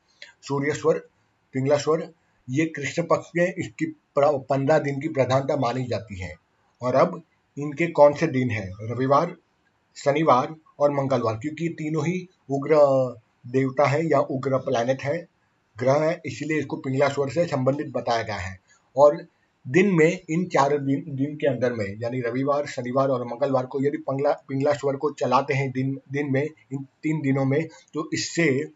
सूर्य 0.42 0.72
स्वर 0.74 2.12
ये 2.48 2.64
कृष्ण 2.66 3.02
पक्ष 3.02 3.30
में 3.36 3.46
इसकी 3.46 3.86
पंद्रह 4.18 4.78
दिन 4.78 5.00
की 5.00 5.08
प्रधानता 5.08 5.56
मानी 5.56 5.84
जाती 5.86 6.20
है। 6.20 6.34
और 6.80 6.94
अब 6.94 7.20
इनके 7.58 7.86
कौन 7.86 8.12
से 8.12 8.26
दिन 8.26 8.50
हैं? 8.50 8.70
रविवार, 8.82 9.36
शनिवार 9.96 10.54
और 10.78 10.90
मंगलवार, 10.90 11.34
क्योंकि 11.34 11.68
तीनों 11.68 12.06
ही 12.06 12.28
उग्र 12.50 12.76
देवता 13.46 13.86
है 13.86 14.06
या 14.06 14.18
उग्र 14.18 14.58
प्लैनेट 14.58 15.02
है। 15.02 15.26
ग्रह 15.78 15.92
है, 15.92 16.20
इसलिए 16.26 16.58
इसको 16.58 16.76
पिंगला 16.76 17.08
स्वर 17.08 17.28
से 17.28 17.44
संबंधित 17.44 17.92
बताया 17.92 18.22
गया 18.22 18.36
है। 18.36 18.60
और 18.96 19.26
दिन 19.68 19.94
में, 19.94 20.20
इन 20.30 20.44
चार 20.46 20.78
दिन 20.78 21.04
दिन 21.08 21.34
के 21.34 21.46
अंदर 21.46 21.72
में, 21.72 21.98
यानी 22.02 22.20
रविवार, 22.20 22.66
शनिवार 22.66 23.08
और 23.08 23.24
मंगलवार 23.24 23.66
को 23.66 23.80
यदि 23.80 23.98
पंगला 23.98 24.32
पिंगला 24.48 24.72
स्वर 24.72 24.96
को 24.96 25.10
चलाते 25.10 25.54
हैं 25.54 25.70
दिन 25.70 26.00
दिन 26.12 26.32
में, 26.32 26.48
इन 26.72 26.86
तीन 27.02 27.20
दिनों 27.20 27.44
में 27.44 27.68
तो 27.94 28.10
इससे 28.14 28.70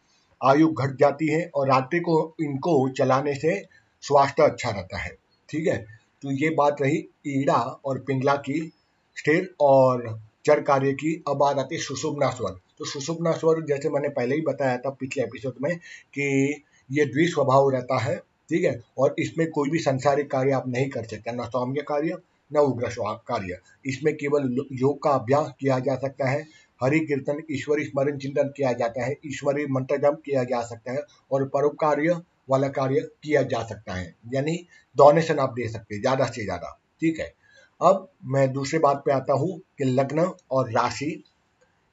आयु 0.45 0.69
घट 0.69 0.99
जाती 0.99 1.27
है 1.27 1.51
और 1.55 1.69
रात्रि 1.69 2.01
को 2.01 2.35
इनको 2.41 2.89
चलाने 2.89 3.35
से 3.35 3.65
स्वास्थ्य 4.01 4.43
अच्छा 4.43 4.71
रहता 4.71 4.99
है। 4.99 5.11
ठीक 5.49 5.67
है? 5.67 6.02
तो 6.23 6.31
ये 6.31 6.51
बात 6.51 6.83
रही 6.83 7.05
ईड़ा 7.27 7.81
और 7.85 7.99
पिंगला 7.99 8.35
की 8.35 8.73
स्थिर 9.17 9.55
और 9.61 10.21
चर 10.47 10.61
कार्य 10.61 10.93
की 10.93 11.25
अब 11.29 11.37
बात 11.37 11.59
आती 11.59 11.75
है 11.75 11.81
सुषुप्ना 11.81 12.31
स्वर। 12.31 12.51
तो 12.79 12.85
सुषुप्ना 12.85 13.33
स्वर 13.33 13.63
जैसे 13.63 13.89
मैंने 13.89 14.09
पहले 14.09 14.35
ही 14.35 14.41
बताया 14.41 14.77
था 14.79 14.91
पिछले 14.91 15.23
एपिसोड 15.25 15.55
में 15.63 15.77
कि 16.15 16.63
ये 16.91 17.05
द्विस्वभाव 17.05 17.71
रहता 17.71 17.99
है, 17.99 18.17
ठीक 18.51 18.65
है? 18.65 18.81
और 18.99 19.15
इसमें 19.19 19.51
कोई 19.51 19.71
भी 19.71 19.79
संसारिक 19.79 20.31
कार्य 20.31 20.51
आप 20.51 20.69
नहीं 20.69 20.89
कर 20.89 21.05
सकते, 21.05 21.33
न 21.33 21.45
सौम्य 21.45 21.83
कार्य, 21.83 22.17
न 22.53 22.59
उग्र 22.59 22.89
कार्य। 23.01 23.59
इसमें 23.87 24.17
केवल 24.17 24.67
योग 24.73 25.03
का 25.03 25.11
अभ्यास 25.11 25.53
किया 25.61 25.79
जा 25.79 25.97
सकता 25.97 26.29
है, 26.29 26.47
हरि 26.83 27.01
कीर्तन, 27.01 27.43
ईश्वरी 27.51 27.85
स्मरण 27.85 28.19
चिंतन 28.19 28.53
किया 28.57 28.73
जाता 28.73 29.05
है, 29.05 29.17
ईश्वरी 29.27 29.67
मंत्र 29.67 29.97
जप 29.97 30.23
किया 30.25 30.45
जा 30.45 30.63
सकता 30.63 30.93
है, 30.93 31.03
और 31.33 31.49
परोपकार्य 31.49 32.21
वाला 32.53 32.69
कार्य 32.71 33.01
किया 33.25 33.43
जा 33.45 33.63
सकता 33.65 33.95
है। 33.95 34.15
यानी 34.35 34.57
डोनेशन 34.97 35.39
आप 35.39 35.53
दे 35.53 35.69
सकते 35.69 35.95
हैं, 35.95 36.01
ज़्यादा 36.03 36.27
से 36.27 36.45
ज़्यादा। 36.45 36.79
ठीक 37.03 37.21
है? 37.21 37.33
अब 37.81 38.09
मैं 38.27 38.53
दूसरे 38.53 38.79
बात 38.79 39.03
पे 39.07 39.13
आता 39.13 39.35
हूँ 39.35 39.59
कि 39.79 39.85
लग्न 39.85 40.31
और 40.51 40.71
राशि, 40.71 41.23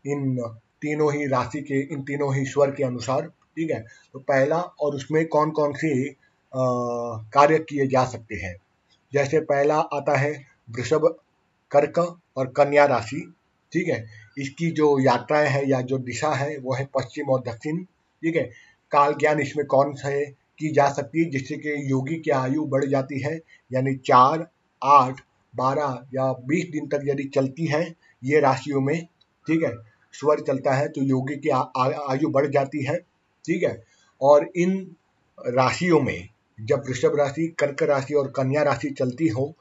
इन 0.05 0.37
तीनों 0.81 1.11
ही 1.13 1.25
राशि 1.27 1.61
के, 1.61 1.81
इन 1.83 2.01
तीनों 2.03 2.33
ही 2.35 2.45
स्वर 2.45 2.71
के 2.71 2.83
अनुसार, 2.83 3.27
ठीक 3.27 3.71
है? 3.71 3.81
तो 4.13 4.19
पहला 4.21 4.59
और 4.59 4.95
उसमें 4.95 5.25
कौन 5.27 5.51
कौन 5.51 5.73
से 5.73 5.93
कार्य 6.53 7.57
किए 7.59 7.87
जा 7.87 8.03
सकते 8.05 8.35
हैं? 8.35 8.55
जैसे 9.11 9.39
पहला 9.41 9.77
आता 9.93 10.17
है 10.17 10.31
वृषभ, 10.69 11.07
कर्क 11.71 11.97
और 12.37 12.47
कन्या 12.47 12.85
राशि, 12.85 13.21
ठीक 13.71 13.87
है? 13.87 14.05
इसकी 14.37 14.69
जो 14.71 14.87
यात्राएँ 14.99 15.47
है 15.47 15.67
या 15.69 15.81
जो 15.81 15.97
दिशा 15.99 16.33
है, 16.33 16.57
वो 16.57 16.73
है 16.73 16.85
पश्चिम 16.95 17.29
और 17.29 17.41
दक्षिण, 17.41 17.83
ठीक 17.83 18.35
है? 18.35 18.49
काल 18.91 19.13
ज्ञान 19.13 19.39
इसमें 19.39 19.65
कौन 19.65 19.93
से 19.95 20.25
की 20.59 20.71
जा 20.73 20.89
सकती 20.89 21.23
है, 21.23 21.29
जिससे 21.29 21.57
कि 21.57 21.75
योगी 21.91 22.15
की 22.15 22.31
आयु 22.31 22.65
बढ़ 22.65 22.85
जाती 22.85 23.19
है, 23.21 23.35
यानी 23.71 23.95
चार, 23.95 24.47
आठ, 24.81 25.21
बारह 25.53 26.05
या 26.13 26.31
बीस 26.47 26.69
दिन 26.71 26.87
तक 26.87 27.01
यदि 27.05 27.23
चलती 27.35 27.65
है, 27.65 27.83
ये 28.23 28.39
राशियों 28.39 28.81
में, 28.81 29.05
ठीक 29.47 29.63
है, 29.63 29.73
स्वर 30.13 30.39
चलता 30.39 30.73
है 30.73 30.87
तो 30.87 31.03
योगी 31.03 31.35
की 31.35 31.49
आयु 31.49 32.29
बढ़ 32.29 32.47
जाती 32.47 32.83
है, 32.85 32.97
ठीक 33.45 33.63
है। 33.63 33.81
और 34.21 34.49
इन 34.55 34.75
राशियों 35.37 35.99
में, 36.01 36.29
जब 36.57 36.83
वृषभ 36.87 37.15
राशि, 37.19 37.47
कर्क 37.59 37.83
राशि 37.83 38.13
और 38.13 38.31
कन्या 38.35 38.63
राशि 38.63 38.89
चलती 38.89 39.27
हो, 39.27 39.53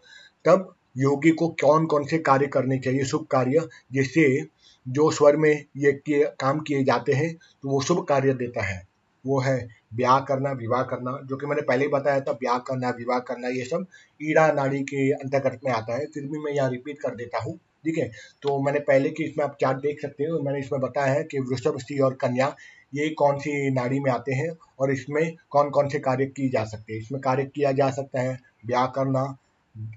तब 0.45 0.75
योगी 0.97 1.31
को 1.31 1.49
कौन 1.61 1.87
कौन 1.87 2.05
से 2.05 2.19
कार्य 2.19 2.47
करने 2.47 2.79
चाहिए, 2.79 3.05
शुभ 3.05 3.27
कार्य, 3.31 3.67
जिससे 3.93 4.47
जो 4.87 5.11
स्वर 5.11 5.37
में 5.37 5.65
ये 5.77 5.93
किए, 5.95 6.25
काम 6.41 6.61
किए 6.61 6.85
जाते 6.85 7.13
हैं 7.13 7.35
तो 7.35 7.69
वो 7.69 7.81
शुभ 7.83 8.05
कार्य 8.09 8.35
देता 8.35 8.65
है, 8.65 8.87
वो 9.25 9.41
है 9.41 9.59
ब्याह 9.93 10.21
करना, 10.21 10.53
विवाह 10.53 10.83
करना, 10.83 11.19
जो 11.25 11.37
कि 11.37 11.47
मैंने 11.47 11.63
पहले 11.63 11.85
ही 11.85 11.91
बताया 11.91 12.21
था, 12.21 12.33
ब्याह 12.33 12.59
करना, 12.59 12.91
विवाह 12.91 13.19
करना, 13.19 13.49
ये 13.49 13.65
सब 13.65 13.87
ईड़ा 14.23 14.51
नाड़ी 14.53 14.83
के 14.83 15.11
अंतर्गत 15.13 15.61
में 15.65 15.73
आता 15.73 15.97
है। 15.97 16.07
फिर 16.07 16.27
भी 16.27 16.39
मैं 16.39 16.53
यहाँ 16.53 16.71
रिपीट 16.71 17.01
कर 17.01 17.15
देता 17.15 17.39
हूँ, 17.39 17.57
ठीक 17.85 17.99
है? 17.99 18.11
तो 18.43 18.59
मैंने 18.63 18.79
पहले 18.81 19.11
की 19.11 19.25
इसमें 19.25 19.45
आप 19.45 19.57
चार्ट 19.61 19.79
देख 19.79 20.01
सकते 20.03 20.25
हो, 20.25 20.41
मैंने 20.41 20.59
इसमें 20.59 20.81
बताया 20.81 21.13
है 21.13 21.25
कि 21.25 21.39
वृषभ, 21.41 21.79
स्त्री 21.79 21.99
और 21.99 22.15
कन्या, 22.15 22.55
ये 22.95 23.09
कौन 23.09 23.39
सी 23.39 23.71
नाड़ी 23.71 24.01
में 24.01 24.11
आते 24.11 24.33
हैं 24.33 24.51
और 24.81 24.93
इसमें 24.93 25.37
कौन 25.51 25.71
कौन 25.71 25.89
से 25.89 25.99
कार्य 25.99 26.27
किए 26.27 26.49
जा 26.49 26.65
सकते 26.65 26.93
हैं? 26.93 27.01
इसमें 27.01 27.21
कार्य 27.21 27.45
किया 27.45 27.73
जा 27.73 27.91
सकता 27.91 28.21
है 28.21 28.39
ब्याह 28.67 28.87
करना, 28.87 29.37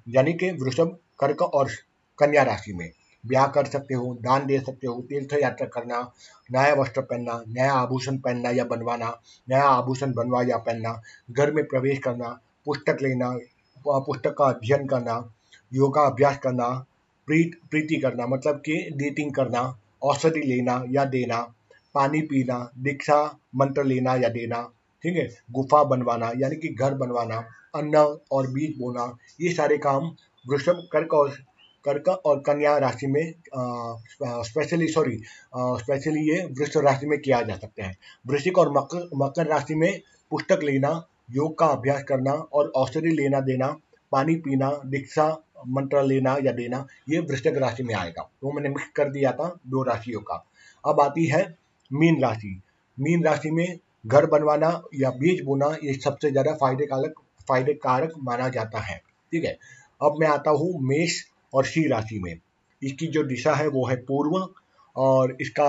यानी 0.10 0.34
कि 0.34 0.52
वृषभ, 0.52 0.98
कर्क 1.20 1.42
और 1.42 1.70
कन्या 2.20 2.44
राशि 2.44 2.74
में। 2.74 2.90
ब्याह 3.26 3.48
कर 3.48 3.66
सकते 3.66 3.94
हो, 3.94 4.18
दान 4.22 4.46
दे 4.46 4.60
सकते 4.60 4.88
हो 4.88 5.02
तीर्थ 5.10 5.34
यात्रा 5.34 5.68
करना, 5.68 6.12
नया 6.52 6.74
वस्त्र 6.74 7.02
पहनना, 7.02 7.44
नया 7.48 7.74
आभूषण 7.74 8.18
पहनना 8.18 8.50
या 8.50 8.64
बनवाना, 8.64 9.22
नया 9.50 9.64
आभूषण 9.64 10.14
बनवा 10.14 10.42
या 10.44 10.58
पहनना, 10.58 11.02
घर 11.32 11.52
में 11.52 11.66
प्रवेश 11.66 12.00
करना, 12.00 12.40
पुस्तक 12.66 12.98
लेना 13.02 13.38
पुस्तक 13.88 14.36
का 14.38 14.46
अध्ययन 14.46 14.88
करना, 14.88 15.34
योगा 15.74 16.02
अभ्यास 16.02 16.38
करना, 16.38 16.86
प्रीत, 17.28 17.60
प्रीति 17.72 17.96
करना 17.96 18.28
मतलब 18.28 18.56
कि 18.56 18.90
डेटिंग 18.96 19.34
करना, 19.34 19.78
औषधि 20.04 20.40
लेना 20.40 20.84
या 20.90 21.06
देना, 21.06 21.54
पानी 21.94 22.22
पीना, 22.22 22.72
दीक्षा 22.78 23.40
मंत्र 23.56 23.84
लेना 23.84 24.16
या 24.16 24.30
देना, 24.30 24.62
ठीक 25.04 25.18
है? 25.18 25.30
गुफा 25.52 25.84
बनवाना, 25.84 26.32
यानी 26.38 26.56
कि 26.56 26.68
घर 26.68 26.94
बनवाना, 26.94 27.38
अन्न 27.76 28.18
और 28.32 28.48
बीज 28.48 28.78
बोना, 28.80 29.18
ये 29.42 29.54
सारे 29.54 29.78
काम 29.78 30.12
वृषभ, 30.50 30.88
कर्क 30.92 31.14
और 31.14 31.34
कर्क 31.86 32.08
और 32.10 32.40
कन्या 32.40 32.78
राशि 32.78 33.08
में 33.08 33.34
स्पेशली, 34.46 34.88
सॉरी 34.88 35.18
स्पेशली 35.56 36.28
ये 36.30 36.44
वृक्ष 36.50 36.78
राशि 36.80 37.08
में 37.08 37.20
किया 37.20 37.42
जा 37.42 37.56
सकता 37.56 37.86
है। 37.86 37.96
वृश्चिक 38.26 38.58
और 38.58 38.72
मकर 38.72 39.10
मकर 39.16 39.48
राशि 39.48 39.76
में 39.76 40.02
पुस्तक 40.32 40.60
लेना, 40.64 40.90
योग 41.32 41.58
का 41.60 41.66
अभ्यास 41.68 42.04
करना 42.04 42.32
और 42.32 42.72
औषधि 42.76 43.12
लेना 43.12 43.40
देना, 43.42 43.68
पानी 44.12 44.36
पीना, 44.38 44.70
दीक्षा 44.86 45.28
मंत्र 45.68 46.02
लेना 46.04 46.36
या 46.44 46.52
देना, 46.52 46.86
ये 47.10 47.20
वृश्चिक 47.22 47.58
राशि 47.58 47.84
में 47.84 47.94
आएगा। 47.96 48.30
वो 48.44 48.52
मैंने 48.52 48.70
मिक्स 48.70 48.90
कर 48.96 49.10
दिया 49.12 49.32
था 49.32 49.48
दो 49.68 49.84
राशियों 49.84 50.22
का। 50.22 50.44
अब 50.84 51.02
आती 51.02 51.26
है 51.26 51.44
मीन 51.92 52.22
राशि। 52.24 52.62
मीन 52.98 53.24
राशि 53.26 53.52
में 53.52 53.78
घर 54.06 54.26
बनवाना 54.26 54.82
या 54.96 55.10
बीज 55.12 55.44
बोना, 55.46 55.68
ये 55.84 55.94
सबसे 55.96 56.32
ज़्यादा 56.32 56.54
फ़ायदे 56.54 56.86
कारक 56.86 57.14
फ़ायदे 57.48 57.74
कारक 57.76 58.14
माना 58.20 58.48
जाता 58.50 58.80
है। 58.82 58.98
ठीक 59.34 59.44
है? 59.46 59.58
अब 60.02 60.18
मैं 60.20 60.28
आता 60.28 60.52
हूँ 60.52 60.80
मेष 60.84 61.22
और 61.54 61.66
सी 61.66 61.88
राशि 61.88 62.20
में। 62.20 62.38
इसकी 62.82 63.08
जो 63.08 63.24
दिशा 63.24 63.54
है 63.56 63.68
वो 63.68 63.86
है 63.88 63.96
पूर्व 63.96 64.48
और 64.96 65.36
इसका 65.42 65.68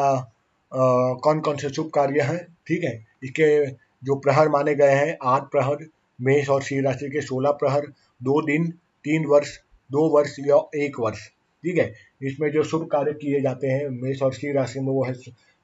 आ, 0.72 1.14
कौन 1.14 1.40
कौन 1.40 1.56
से 1.56 1.68
शुभ 1.68 1.90
कार्य 1.94 2.20
हैं 2.22 2.38
ठीक 2.66 2.84
है? 2.84 2.92
इसके 3.24 3.66
जो 4.02 4.14
प्रहर 4.16 4.48
माने 4.48 4.74
गए 4.74 4.94
हैं 4.94 5.16
आठ 5.24 5.50
प्रहर 5.52 5.86
मेष 6.18 6.48
और 6.50 6.62
सी 6.62 6.80
राशि 6.80 7.08
के 7.10 7.20
सोलह 7.22 7.50
प्रहर 7.50 7.86
दो 8.20 8.40
दिन 8.42 8.70
तीन 9.04 9.26
वर्ष 9.26 9.56
दो 9.90 10.08
वर्ष 10.08 10.36
या 10.40 10.56
एक 10.76 11.00
वर्ष 11.00 11.26
ठीक 11.64 11.78
है? 11.78 11.92
इसमें 12.22 12.50
जो 12.52 12.62
शुभ 12.62 12.88
कार्य 12.92 13.12
किए 13.12 13.40
जाते 13.40 13.66
हैं 13.66 13.88
मेष 13.90 14.22
और 14.22 14.32
सी 14.34 14.52
राशि 14.52 14.80
में 14.80 14.86
वो 14.86 15.04
है 15.04 15.14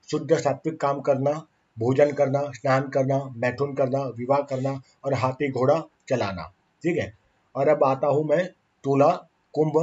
शुद्ध 0.08 0.36
सात्विक 0.36 0.80
काम 0.80 1.00
करना 1.00 1.30
भोजन 1.76 2.12
करना 2.12 2.42
स्नान 2.52 2.88
करना 2.88 3.18
मैथुन 3.36 3.74
करना 3.74 4.02
विवाह 4.18 4.40
करना 4.40 4.80
और 5.04 5.14
हाथी 5.14 5.50
घोड़ा 5.50 5.82
चलाना 6.08 6.42
ठीक 6.84 6.98
है? 6.98 7.12
और 7.54 7.68
अब 7.68 7.84
आता 7.84 8.06
हूँ 8.06 8.24
मैं 8.28 8.46
तुला 8.84 9.10
कुंभ 9.54 9.76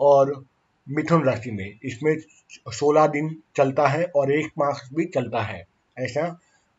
और 0.00 0.44
मिथुन 0.86 1.24
राशि 1.24 1.50
में। 1.50 1.78
इसमें 1.84 2.16
सोलह 2.70 3.06
दिन 3.08 3.34
चलता 3.56 3.86
है 3.88 4.04
और 4.16 4.32
एक 4.32 4.52
मास 4.58 4.88
भी 4.94 5.04
चलता 5.06 5.42
है, 5.42 5.64
ऐसा 5.96 6.28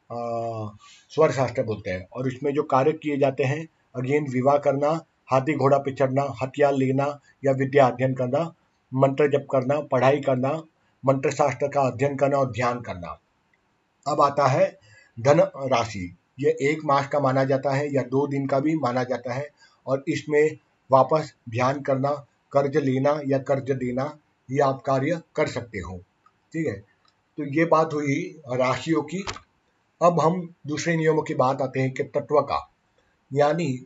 स्वर 0.09 1.31
शास्त्र 1.31 1.63
बोलते 1.63 1.89
हैं। 1.89 2.07
और 2.13 2.27
इसमें 2.27 2.53
जो 2.53 2.63
कार्य 2.65 2.91
किए 2.93 3.17
जाते 3.17 3.43
हैं, 3.43 3.67
अगेन 3.95 4.27
विवाह 4.31 4.57
करना, 4.57 4.89
हाथी 5.31 5.53
घोड़ा 5.55 5.77
पे 5.77 5.91
चढ़ना, 5.93 6.27
हथियार 6.43 6.73
लेना 6.73 7.07
या 7.45 7.51
विद्या 7.53 7.87
अध्ययन 7.87 8.13
करना, 8.13 8.51
मंत्र 8.91 9.27
जप 9.29 9.47
करना, 9.51 9.79
पढ़ाई 9.81 10.19
करना 10.21 10.61
मंत्र 11.03 11.31
शास्त्र 11.31 11.67
का 11.67 11.81
अध्ययन 11.81 12.15
करना 12.17 12.37
और 12.37 12.51
ध्यान 12.51 12.79
करना। 12.81 13.19
अब 14.05 14.21
आता 14.21 14.47
है 14.47 14.65
धन 15.17 15.39
राशि। 15.65 16.15
यह 16.39 16.57
एक 16.61 16.79
मास 16.85 17.07
का 17.07 17.19
माना 17.19 17.43
जाता 17.43 17.71
है 17.71 17.93
या 17.93 18.01
दो 18.05 18.25
दिन 18.27 18.47
का 18.47 18.59
भी 18.59 18.75
माना 18.75 19.03
जाता 19.03 19.33
है 19.33 19.47
और 19.87 20.03
इसमें 20.07 20.57
वापस 20.89 21.33
ध्यान 21.49 21.81
करना 21.81 22.11
कर्ज 22.51 22.77
लेना 22.77 23.21
या 23.25 23.37
कर्ज 23.37 23.71
देना, 23.71 24.17
ये 24.51 24.59
आप 24.59 24.83
कार्य 24.85 25.21
कर 25.35 25.47
सकते 25.47 25.79
हो। 25.79 25.97
ठीक 26.53 26.67
है? 26.67 26.73
तो 27.37 27.43
ये 27.43 27.65
बात 27.65 27.93
हुई 27.93 28.41
राशियों 28.47 29.01
की। 29.01 29.25
अब 30.01 30.19
हम 30.19 30.53
दूसरे 30.67 30.95
नियमों 30.95 31.23
की 31.23 31.33
बात 31.33 31.61
आते 31.61 31.79
हैं 31.79 31.91
कि 31.91 32.03
तत्व 32.03 32.41
का। 32.41 32.73
यानी 33.33 33.85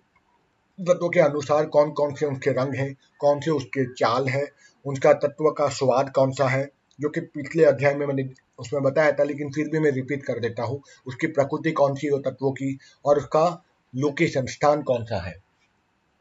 तत्व 0.79 1.09
के 1.09 1.19
अनुसार 1.19 1.65
कौन 1.65 1.91
कौन 1.91 2.15
से 2.15 2.25
उनके 2.25 2.51
रंग 2.51 2.75
हैं, 2.75 2.95
कौन 3.19 3.39
से 3.39 3.51
उसके 3.51 3.93
चाल 3.93 4.27
है, 4.27 4.51
उनका 4.85 5.13
तत्व 5.13 5.51
का 5.51 5.69
स्वाद 5.69 6.09
कौन 6.09 6.31
सा 6.31 6.47
है, 6.47 6.71
जो 7.01 7.09
कि 7.09 7.21
पिछले 7.21 7.65
अध्याय 7.65 7.95
में 7.95 8.07
मैंने 8.07 8.29
उसमें 8.59 8.83
बताया 8.83 9.11
था, 9.11 9.23
लेकिन 9.23 9.51
फिर 9.51 9.69
भी 9.69 9.79
मैं 9.79 9.91
रिपीट 9.91 10.23
कर 10.23 10.39
देता 10.39 10.63
हूँ। 10.63 10.81
उसकी 11.05 11.27
प्रकृति 11.27 11.71
कौन 11.71 11.95
सी 11.95 12.07
हो, 12.07 12.17
तत्वों 12.17 12.51
की, 12.51 12.79
और 13.05 13.17
उसका 13.17 13.63
लोकेशन 13.95 14.45
स्थान 14.45 14.81
कौन 14.81 15.05
सा 15.05 15.21
है। 15.21 15.33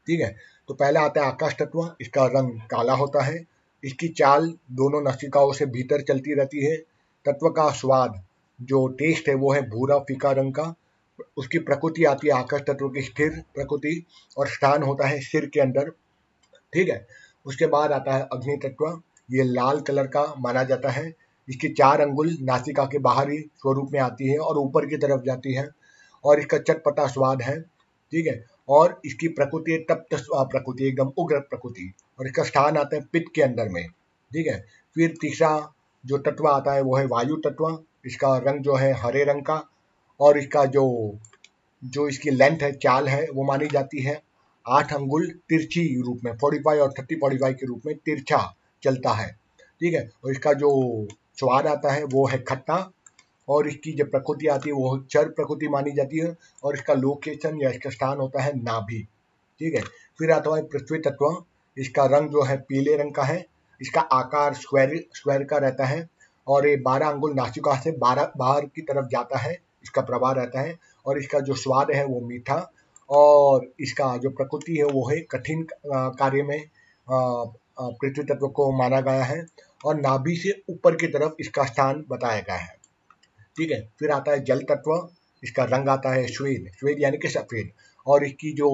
ठीक 0.06 0.20
है? 0.20 0.36
तो 0.70 0.74
पहला 0.74 1.00
आता 1.00 1.20
है 1.20 1.26
आकाश 1.26 1.54
तत्व, 1.54 1.96
इसका 2.00 2.26
रंग 2.26 2.60
काला 2.60 2.92
होता 2.92 3.22
है। 3.22 3.44
इसकी 3.84 4.08
चाल 4.08 4.54
दोनों 4.72 5.02
नसिकाओं 5.02 5.52
से 5.52 5.66
भीतर 5.66 6.00
चलती 6.00 6.34
रहती 6.34 6.64
है। 6.64 6.76
तत्व 7.24 7.48
का 7.48 7.70
स्वाद, 7.70 8.24
जो 8.62 8.88
टेस्ट 8.88 9.28
है, 9.28 9.34
वो 9.34 9.52
है 9.52 9.70
भूरा, 9.70 9.98
फीका 9.98 10.32
रंग 10.32 10.54
का। 10.54 10.74
उसकी 11.36 11.58
प्रकृति 11.58 12.04
आती 12.04 12.28
है 12.28 12.34
आकाश 12.34 12.60
तत्व 12.60 12.88
की 12.88 13.02
स्थिर 13.02 13.42
प्रकृति 13.54 14.04
और 14.38 14.48
स्थान 14.48 14.82
होता 14.82 15.06
है 15.06 15.20
सिर 15.20 15.46
के 15.46 15.60
अंदर। 15.60 15.90
ठीक 16.72 16.88
है? 16.88 17.06
उसके 17.46 17.66
बाद 17.66 17.92
आता 17.92 18.12
है 18.12 18.22
अग्नि 18.22 18.56
तत्व, 18.56 19.02
ये 19.32 19.42
लाल 19.42 19.80
कलर 19.80 20.06
का 20.06 20.34
माना 20.38 20.64
जाता 20.64 20.90
है। 20.90 21.14
इसकी 21.48 21.68
चार 21.68 22.00
अंगुल 22.00 22.36
नासिका 22.40 22.84
के 22.84 22.98
बाहरी 22.98 23.38
स्वरूप 23.38 23.90
में 23.92 24.00
आती 24.00 24.28
है 24.28 24.38
और 24.38 24.58
ऊपर 24.58 24.86
की 24.86 24.96
तरफ़ 24.96 25.22
जाती 25.22 25.54
है 25.54 25.68
और 26.24 26.38
इसका 26.38 26.58
चटपटा 26.58 27.06
स्वाद 27.06 27.42
है। 27.42 27.60
ठीक 28.12 28.26
है? 28.26 28.59
और 28.70 29.00
इसकी 29.04 29.28
प्रकृति 29.28 29.76
तप्त 29.90 30.14
प्रकृति, 30.32 30.86
एकदम 30.88 31.12
उग्र 31.18 31.38
प्रकृति। 31.40 31.92
और 32.18 32.26
इसका 32.26 32.42
स्थान 32.44 32.76
आता 32.76 32.96
है 32.96 33.02
पित्त 33.12 33.32
के 33.34 33.42
अंदर 33.42 33.68
में। 33.68 33.86
ठीक 33.86 34.46
है? 34.46 34.60
फिर 34.96 35.14
तीसरा 35.20 35.72
जो 36.04 36.18
तत्व 36.18 36.46
आता 36.48 36.72
है 36.72 36.82
वो 36.82 36.96
है 36.96 37.06
वायु 37.06 37.36
तत्व। 37.36 37.78
इसका 38.06 38.36
रंग 38.38 38.60
जो 38.60 38.74
है 38.74 38.92
हरे 38.92 39.24
रंग 39.24 39.42
का 39.42 39.62
और 40.20 40.38
इसका 40.38 40.64
जो 40.66 40.84
जो 41.82 42.08
इसकी 42.08 42.30
लेंथ 42.30 42.62
है, 42.62 42.72
चाल 42.72 43.08
है, 43.08 43.26
वो 43.34 43.44
मानी 43.44 43.66
जाती 43.66 44.02
है 44.02 44.22
आठ 44.66 44.92
अंगुल 44.92 45.26
तिरछी 45.48 45.84
रूप 46.06 46.20
में 46.24 46.32
फोर्टी 46.36 46.58
फाइव 46.58 46.80
और 46.82 46.92
थर्टी 46.98 47.14
फोर्टी 47.14 47.36
फाइव 47.36 47.54
के 47.54 47.66
रूप 47.66 47.82
में 47.86 47.94
तिरछा 47.96 48.38
चलता 48.82 49.12
है। 49.12 49.28
ठीक 49.80 49.94
है? 49.94 50.10
और 50.24 50.30
इसका 50.30 50.52
जो 50.52 50.70
स्वाद 51.34 51.66
आता 51.66 51.92
है 51.92 52.04
वो 52.04 52.26
है 52.26 52.38
खट्टा। 52.38 52.76
और 53.50 53.68
इसकी 53.68 53.92
जो 53.92 54.04
प्रकृति 54.06 54.46
आती 54.48 54.68
है, 54.68 54.74
वो 54.74 54.98
चर 55.10 55.28
प्रकृति 55.30 55.68
मानी 55.68 55.92
जाती 55.92 56.18
है 56.18 56.36
और 56.64 56.74
इसका 56.74 56.94
लोकेशन 56.96 57.60
या 57.62 57.70
इसका 57.70 57.90
स्थान 57.90 58.18
होता 58.18 58.42
है 58.42 58.52
नाभि। 58.58 59.06
ठीक 59.60 59.74
है? 59.74 59.82
फिर 60.18 60.30
आता 60.32 60.56
है 60.56 60.62
पृथ्वी 60.64 60.98
तत्व। 61.00 61.44
इसका 61.76 62.04
रंग 62.08 62.30
जो 62.30 62.42
है 62.44 62.56
पीले 62.68 62.96
रंग 62.96 63.14
का 63.14 63.22
है। 63.22 63.44
इसका 63.80 64.00
आकार 64.12 64.54
स्क्वायर 64.54 64.96
स्क्वायर 65.16 65.44
का 65.44 65.58
रहता 65.58 65.84
है 65.86 66.08
और 66.46 66.66
ये 66.68 66.76
बारह 66.78 67.08
अंगुल 67.08 67.34
नासिका 67.34 67.74
से 67.80 67.92
बारह, 67.98 68.32
बाहर 68.36 68.64
की 68.66 68.82
तरफ़ 68.82 69.06
जाता 69.08 69.38
है। 69.38 69.52
इसका 69.84 70.02
प्रभाव 70.02 70.34
रहता 70.34 70.60
है 70.60 70.78
और 71.06 71.18
इसका 71.18 71.40
जो 71.40 71.54
स्वाद 71.56 71.90
है 71.90 72.04
वो 72.06 72.20
मीठा 72.20 72.56
और 73.10 73.66
इसका 73.80 74.16
जो 74.16 74.30
प्रकृति 74.30 74.76
है 74.78 74.84
वो 74.86 75.08
है 75.08 75.20
कठिन 75.30 75.66
कार्य 75.86 76.42
में 76.42 76.60
पृथ्वी 77.00 78.24
तत्व 78.24 78.48
को 78.48 78.70
माना 78.78 79.00
गया 79.00 79.24
है 79.24 79.44
और 79.84 80.00
नाभि 80.00 80.36
से 80.36 80.50
ऊपर 80.70 80.96
की 80.96 81.06
तरफ़ 81.06 81.40
इसका 81.40 81.64
स्थान 81.64 82.04
बताया 82.08 82.40
गया 82.40 82.56
है। 82.56 82.78
ठीक 83.56 83.70
है? 83.70 83.80
फिर 83.98 84.10
आता 84.10 84.32
है 84.32 84.44
जल 84.44 84.60
तत्व, 84.60 85.08
इसका 85.42 85.64
रंग 85.64 85.88
आता 85.88 86.12
है 86.12 86.26
श्वेत 86.28 86.72
श्वेत 86.80 86.96
यानी 87.00 87.18
कि 87.18 87.28
सफ़ेद। 87.28 87.70
और 88.06 88.24
इसकी 88.24 88.52
जो 88.52 88.68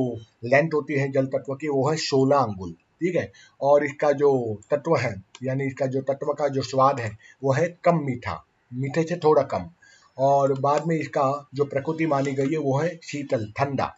लेंथ 0.45 0.71
होती 0.75 0.95
है 0.95 1.11
जल 1.12 1.26
तत्व 1.26 1.54
की, 1.54 1.68
वो 1.68 1.88
है 1.90 1.97
सोलह 1.97 2.37
अंगुल, 2.37 2.73
ठीक 2.73 3.16
है? 3.16 3.33
और 3.61 3.85
इसका 3.85 4.12
जो 4.12 4.30
तत्व 4.71 4.97
है, 4.97 5.14
यानी 5.42 5.66
इसका 5.66 5.87
जो 5.87 6.00
तत्व 6.00 6.33
का 6.33 6.49
जो 6.49 6.62
स्वाद 6.62 7.00
है, 7.00 7.16
वो 7.45 7.52
है 7.52 7.68
कम 7.85 8.04
मीठा, 8.04 8.45
मीठे 8.73 9.02
से 9.02 9.16
थोड़ा 9.16 9.42
कम। 9.42 9.71
और 10.18 10.61
बाद 10.61 10.87
में 10.87 10.97
इसका 10.97 11.49
जो 11.54 11.64
प्रकृति 11.64 12.06
मानी 12.06 12.33
गई 12.33 12.52
है, 12.52 12.59
वो 12.59 12.78
है 12.78 12.99
शीतल, 13.02 13.52
ठंडा। 13.59 13.92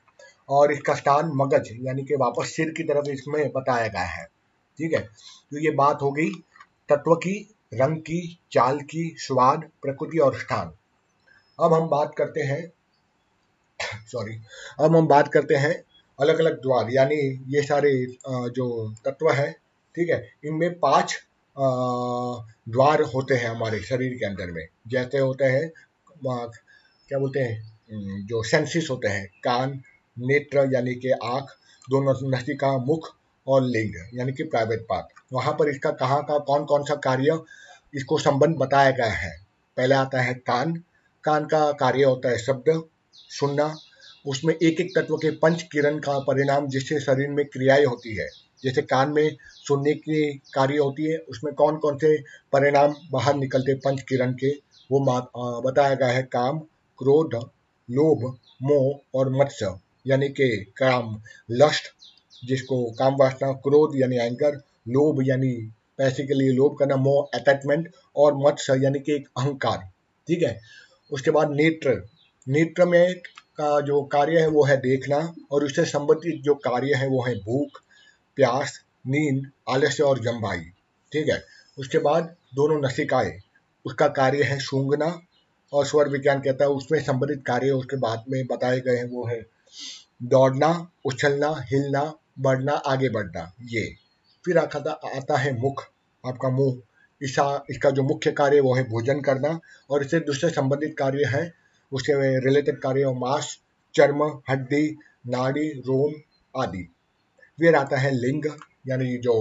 और 0.49 0.73
इसका 0.73 0.95
स्थान 0.95 1.31
मगज, 1.35 1.69
यानी 1.81 2.03
कि 2.03 2.15
वापस 2.15 2.55
सिर 2.57 2.71
की 2.71 2.83
तरफ़ 2.83 3.11
इसमें 3.11 3.51
बताया 3.53 3.87
गया 3.87 4.03
है, 4.03 4.25
ठीक 4.79 4.93
है? 4.95 5.01
तो 5.01 5.59
ये 5.59 5.71
बात 5.71 6.03
हो 6.03 6.13
गई 6.13 6.31
तत्व 6.89 7.15
की 7.15 7.35
रंग 7.73 7.97
की, 7.99 8.39
चाल 8.53 8.81
की, 8.83 9.15
स्वाद, 9.19 9.69
प्रकृति 9.83 10.19
और 10.19 10.39
स्थान। 10.39 10.73
अब 11.59 11.73
हम 11.75 11.89
बात 11.89 12.15
करते 12.19 12.41
हैं 12.43 12.67
सॉरी 14.07 14.35
अब 14.81 14.97
हम 14.97 15.07
बात 15.09 15.29
करते 15.33 15.55
हैं 15.57 15.75
अलग 16.19 16.39
अलग 16.41 16.61
द्वार, 16.63 16.91
यानी 16.91 17.17
ये 17.49 17.63
सारे 17.63 17.91
जो 18.53 18.95
तत्व 19.05 19.31
है, 19.31 19.51
ठीक 19.95 20.09
है, 20.11 20.33
इनमें 20.45 20.79
पाँच 20.81 21.17
द्वार 21.57 23.03
होते 23.15 23.35
हैं 23.35 23.49
हमारे 23.49 23.81
शरीर 23.83 24.15
के 24.19 24.27
अंदर 24.27 24.51
में। 24.53 24.67
जैसे 24.89 25.19
होते 25.19 25.45
हैं 25.47 25.71
क्या 26.21 27.19
बोलते 27.19 27.41
हैं 27.41 28.27
जो 28.27 28.43
सेंसिस 28.45 28.91
होते 28.91 29.09
हैं, 29.09 29.27
कान, 29.45 29.81
नेत्र, 30.17 30.69
यानी 30.73 30.95
कि 30.95 31.11
आँख, 31.11 31.57
दोनों, 31.89 32.15
नस्तिका, 32.31 32.77
मुख 32.79 33.15
और 33.49 33.63
लिंग, 33.65 33.95
यानी 34.15 34.33
कि 34.33 34.43
प्राइवेट 34.45 34.87
पार्ट 34.89 35.21
वहाँ 35.33 35.53
पर 35.53 35.69
इसका 35.69 35.91
कहाँ 35.97 36.23
का 36.23 36.39
कौन 36.41 36.65
कौन 36.65 36.85
सा 36.85 36.95
कार्य, 37.05 37.39
इसको 37.95 38.19
संबंध 38.19 38.57
बताया 38.57 38.91
गया 38.91 39.13
है। 39.15 39.37
पहले 39.77 39.95
आता 39.95 40.21
है 40.23 40.35
कान। 40.47 40.73
कान 41.25 41.45
का 41.45 41.71
कार्य 41.73 42.05
होता 42.05 42.29
है 42.29 42.39
शब्द, 42.39 42.83
सुनना। 43.15 43.75
उसमें 44.27 44.55
एक 44.55 44.81
एक 44.81 44.91
तत्व 44.99 45.17
के 45.17 45.31
पंच 45.37 45.63
किरण 45.63 45.99
का 45.99 46.19
परिणाम 46.19 46.67
जिससे 46.69 47.01
शरीर 47.01 47.29
में 47.29 47.45
क्रियाएँ 47.47 47.85
होती 47.85 48.15
है। 48.17 48.27
जैसे 48.63 48.83
कान 48.83 49.11
में 49.11 49.37
सुनने 49.57 49.93
की 49.95 50.33
कार्य 50.55 50.77
होती 50.77 51.11
है, 51.13 51.19
उसमें 51.19 51.53
कौन 51.55 51.77
कौन 51.77 51.99
से 51.99 52.17
परिणाम 52.53 52.95
बाहर 53.13 53.35
निकलते 53.35 53.75
पंच 53.77 54.03
किरण 54.03 54.33
के, 54.35 54.51
वो 54.91 55.01
बताया 55.63 55.95
गया 55.95 56.09
है 56.09 56.23
काम, 56.23 56.59
क्रोध, 56.99 57.35
लोभ, 57.89 58.25
मोह 58.63 59.19
और 59.19 59.31
मत्स्य, 59.33 59.75
यानी 60.07 60.29
कि 60.31 60.49
काम 60.77 61.21
लस्ट 61.51 61.93
जिसको 62.45 62.91
काम 62.91 63.15
वासना, 63.15 63.53
क्रोध 63.53 63.93
यानी 63.97 64.17
एंकर 64.17 64.57
लोभ 64.89 65.23
यानी 65.29 65.53
पैसे 65.99 66.27
के 66.27 66.35
लिए 66.35 66.53
लोभ 66.53 66.77
करना 66.79 66.97
मोह 66.97 67.39
अटैचमेंट 67.39 67.89
और 68.17 68.35
मत्स्य 68.37 68.85
यानी 68.85 68.99
कि 68.99 69.13
एक 69.13 69.29
अहंकार। 69.37 69.79
ठीक 70.29 70.43
है? 70.43 70.61
उसके 71.13 71.31
बाद 71.31 71.51
नेत्र। 71.51 72.09
नेत्र 72.49 72.85
में 72.85 73.15
का 73.59 73.81
जो 73.81 74.03
कार्य 74.03 74.41
है 74.41 74.49
वो 74.49 74.65
है 74.65 74.77
देखना 74.77 75.35
और 75.51 75.65
उससे 75.65 75.85
संबंधित 75.85 76.43
जो 76.43 76.55
कार्य 76.55 76.95
है 76.95 77.09
वो 77.09 77.23
है 77.23 77.35
भूख, 77.35 77.83
प्यास, 78.37 78.81
नींद, 79.07 79.51
आलस्य 79.69 80.03
और 80.03 80.19
जम्बाई 80.19 80.61
ठीक 81.13 81.29
है? 81.29 81.45
उसके 81.79 81.99
बाद 81.99 82.35
दोनों 82.55 82.81
नसिकाएँ 82.81 83.39
उसका 83.85 84.09
कार्य 84.09 84.43
है 84.43 84.59
सूंघना 84.59 85.21
और 85.73 85.87
स्वर 85.87 86.09
विज्ञान 86.09 86.41
कहता 86.41 86.65
है 86.65 86.71
उसमें 86.71 87.03
संबंधित 87.03 87.45
कार्य 87.47 87.71
उसके 87.71 87.97
बाद 87.97 88.25
में 88.29 88.47
बताए 88.47 88.81
गए 88.81 88.97
हैं 88.97 89.09
वो 89.11 89.27
है 89.27 89.47
दौड़ना, 90.23 90.91
उछलना, 91.05 91.55
हिलना 91.59 92.15
बढ़ना, 92.41 92.73
आगे 92.73 93.09
बढ़ना, 93.09 93.53
ये। 93.63 93.95
फिर 94.45 94.59
आता 94.59 94.91
आता 94.91 95.37
है 95.37 95.59
मुख, 95.61 95.85
आपका 96.27 96.49
मुँह। 96.49 96.83
इसका 97.23 97.65
इसका 97.71 97.91
जो 97.91 98.03
मुख्य 98.03 98.33
कार्य, 98.33 98.61
वो 98.61 98.75
है 98.75 98.83
भोजन 98.89 99.21
करना 99.21 99.61
और 99.91 100.03
इससे 100.03 100.21
दूसरे 100.21 100.51
संबंधित 100.51 100.95
कार्य 100.99 101.25
है, 101.25 101.53
उसके 101.93 102.39
रिलेटेड 102.41 102.79
कार्य 102.81 103.05
और 103.05 103.15
मांस, 103.15 103.59
चर्म, 103.95 104.43
हड्डी, 104.51 104.97
नाड़ी, 105.27 105.69
रोम 105.69 106.15
आदि। 106.63 106.83
फिर 107.59 107.75
आता 107.75 107.97
है 107.97 108.11
लिंग, 108.11 108.45
यानी 108.89 109.19
जो 109.19 109.35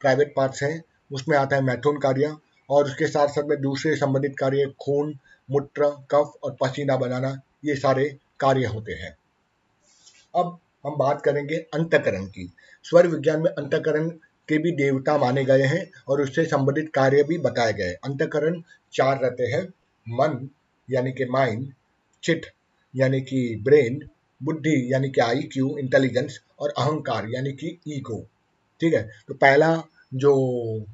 प्राइवेट 0.00 0.34
पार्ट्स 0.36 0.62
हैं, 0.62 0.82
उसमें 1.12 1.36
आता 1.38 1.56
है 1.56 1.62
मैथुन 1.62 1.98
कार्य 1.98 2.36
और 2.70 2.84
उसके 2.84 3.06
साथ 3.06 3.28
साथ 3.28 3.42
में 3.44 3.60
दूसरे 3.60 3.96
संबंधित 3.96 4.34
कार्य, 4.38 4.72
खून, 4.80 5.18
मूत्र, 5.50 5.90
कफ 6.10 6.32
और 6.42 6.56
पसीना 6.60 6.96
बनाना, 6.96 7.40
ये 7.64 7.76
सारे 7.76 8.18
कार्य 8.40 8.66
होते 8.66 8.92
हैं। 8.92 9.16
अब 10.34 10.58
हम 10.86 10.96
बात 10.98 11.22
करेंगे 11.22 11.56
अंतकरण 11.74 12.26
की। 12.26 12.52
स्वर 12.84 13.06
विज्ञान 13.06 13.40
में 13.40 13.50
अंतकरण 13.50 14.08
के 14.48 14.58
भी 14.58 14.70
देवता 14.70 15.16
माने 15.18 15.44
गए 15.44 15.62
हैं 15.62 15.90
और 16.08 16.22
उससे 16.22 16.44
संबंधित 16.44 16.90
कार्य 16.94 17.22
भी 17.22 17.38
बताए 17.38 17.72
गए 17.72 17.92
अंतकरण 18.04 18.60
चार 18.92 19.20
रहते 19.22 19.44
हैं, 19.44 19.62
मन, 20.06 20.48
यानी 20.90 21.12
कि 21.12 21.24
माइंड 21.24 21.72
चिट 22.22 22.46
यानी 22.94 23.20
कि 23.20 23.60
ब्रेन 23.64 24.08
बुद्धि, 24.42 24.92
यानी 24.92 25.08
कि 25.08 25.20
आई 25.20 25.42
क्यू 25.42 25.76
इंटेलिजेंस 25.78 26.40
और 26.60 26.72
अहंकार, 26.78 27.26
यानी 27.28 27.52
कि 27.52 27.78
ईगो 27.88 28.26
ठीक 28.80 28.94
है? 28.94 29.02
तो 29.28 29.34
पहला 29.34 29.82
जो 30.14 30.32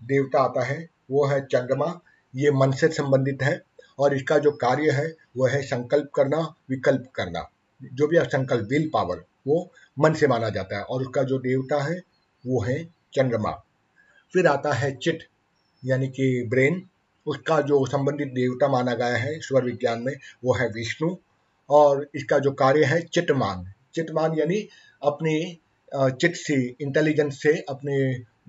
देवता 0.04 0.40
आता 0.40 0.64
है, 0.64 0.88
वो 1.10 1.26
है 1.26 1.40
चंद्रमा। 1.44 2.00
ये 2.34 2.50
मन 2.50 2.72
से 2.72 2.88
संबंधित 2.88 3.42
है 3.42 3.60
और 3.98 4.14
इसका 4.16 4.38
जो 4.38 4.50
कार्य 4.50 4.90
है 4.90 5.12
वह 5.36 5.50
है 5.50 5.62
संकल्प 5.62 6.10
करना, 6.14 6.54
विकल्प 6.70 7.10
करना, 7.14 7.50
जो 7.94 8.06
भी 8.06 8.18
संकल्प 8.18 8.68
विल 8.70 8.90
पावर 8.92 9.24
वो 9.46 9.70
मन 9.98 10.14
से 10.14 10.26
माना 10.26 10.48
जाता 10.50 10.76
है 10.76 10.82
और 10.84 11.00
उसका 11.02 11.22
जो 11.22 11.38
देवता 11.38 11.82
है 11.84 12.00
वो 12.44 12.62
है 12.62 12.82
चंद्रमा। 13.14 13.50
फिर 14.34 14.46
आता 14.46 14.72
है 14.72 14.94
चिट 14.96 15.22
यानी 15.82 16.08
कि 16.08 16.46
ब्रेन। 16.50 16.82
उसका 17.26 17.60
जो 17.60 17.84
संबंधित 17.86 18.28
देवता 18.28 18.68
माना 18.68 18.94
गया 18.94 19.16
है 19.16 19.38
स्वर 19.40 19.64
विज्ञान 19.64 20.00
में, 20.02 20.12
वो 20.44 20.54
है 20.54 20.68
विष्णु। 20.68 21.14
और 21.70 22.06
इसका 22.14 22.38
जो 22.38 22.50
कार्य 22.52 22.84
है 22.84 23.00
चिटमान 23.04 23.72
चिटमान 23.94 24.38
यानी 24.38 24.56
अपनी 25.02 25.58
चिट 25.92 26.36
से 26.36 26.54
इंटेलिजेंस 26.80 27.42
से, 27.42 27.52
अपने 27.68 27.96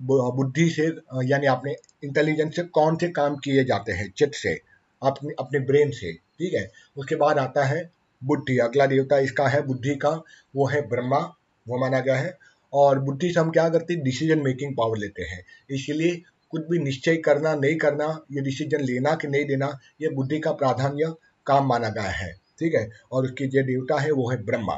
बुद्धि 0.00 0.68
से 0.70 0.86
यानी 1.24 1.46
अपने 1.46 1.74
इंटेलिजेंस 2.04 2.56
से 2.56 2.62
कौन 2.74 2.96
से 2.96 3.08
काम 3.10 3.36
किए 3.36 3.64
जाते 3.64 3.92
हैं? 3.92 4.10
चिट 4.10 4.34
से, 4.34 4.54
अपने 5.02 5.34
अपने 5.38 5.58
ब्रेन 5.60 5.90
से। 5.90 6.12
ठीक 6.12 6.54
है? 6.54 6.70
उसके 6.96 7.16
बाद 7.16 7.38
आता 7.38 7.64
है 7.64 7.82
बुद्धि। 8.24 8.58
अगला 8.58 8.86
देवता 8.86 9.18
इसका 9.18 9.48
है 9.48 9.62
बुद्धि 9.66 9.94
का, 9.94 10.10
वो 10.56 10.66
है 10.66 10.80
ब्रह्मा, 10.88 11.18
वो 11.66 11.78
माना 11.80 12.00
गया 12.00 12.16
है। 12.16 12.36
और 12.72 12.98
बुद्धि 12.98 13.32
से 13.32 13.40
हम 13.40 13.50
क्या 13.50 13.68
करते 13.68 13.94
हैं? 13.94 14.02
डिसीज़न 14.02 14.38
मेकिंग 14.38 14.74
पावर 14.76 14.98
लेते 14.98 15.22
हैं। 15.22 15.44
इसलिए 15.70 16.22
कुछ 16.50 16.62
भी 16.70 16.78
निश्चय 16.78 17.16
करना, 17.16 17.54
नहीं 17.54 17.76
करना, 17.76 18.06
ये 18.32 18.40
डिसीज़न 18.40 18.80
लेना 18.80 19.14
कि 19.14 19.28
नहीं 19.28 19.44
देना, 19.44 19.78
ये 20.02 20.08
बुद्धि 20.08 20.38
का 20.38 20.52
प्राधान्य 20.52 21.12
काम 21.46 21.66
माना 21.66 21.88
गया 21.88 22.10
है। 22.12 22.32
ठीक 22.58 22.74
है? 22.74 22.88
और 23.12 23.24
उसकी 23.24 23.46
जो 23.46 23.62
देवता 23.62 24.00
है, 24.00 24.10
वो 24.10 24.30
है 24.30 24.42
ब्रह्मा। 24.44 24.74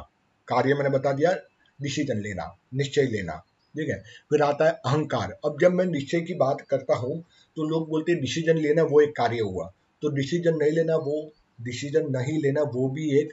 कार्य 0.48 0.74
मैंने 0.74 0.90
बता 0.90 1.12
दिया 1.12 1.32
डिसीज़न 1.78 2.20
लेना, 2.20 2.56
निश्चय 2.74 3.02
लेना। 3.02 3.42
ठीक 3.74 3.88
है? 3.88 3.98
फिर 4.30 4.42
आता 4.42 4.64
है 4.64 4.72
अहंकार। 4.86 5.32
अब 5.44 5.58
जब 5.60 5.72
मैं 5.72 5.84
निश्चय 5.86 6.20
की 6.20 6.34
बात 6.34 6.60
करता 6.60 6.94
हूँ 6.94 7.22
तो 7.56 7.64
लोग 7.64 7.88
बोलते 7.88 8.12
हैं 8.12 8.20
डिसीज़न 8.20 8.58
लेना 8.58 8.82
वो 8.82 9.00
एक 9.00 9.10
कार्य 9.16 9.38
हुआ। 9.40 9.70
तो 10.02 10.08
डिसीज़न 10.08 10.54
नहीं 10.54 10.72
लेना 10.72 10.96
वो 10.96 11.20
डिसीज़न 11.58 12.10
नहीं 12.10 12.40
लेना, 12.42 12.62
वो 12.62 12.88
भी 12.88 13.10
एक 13.18 13.32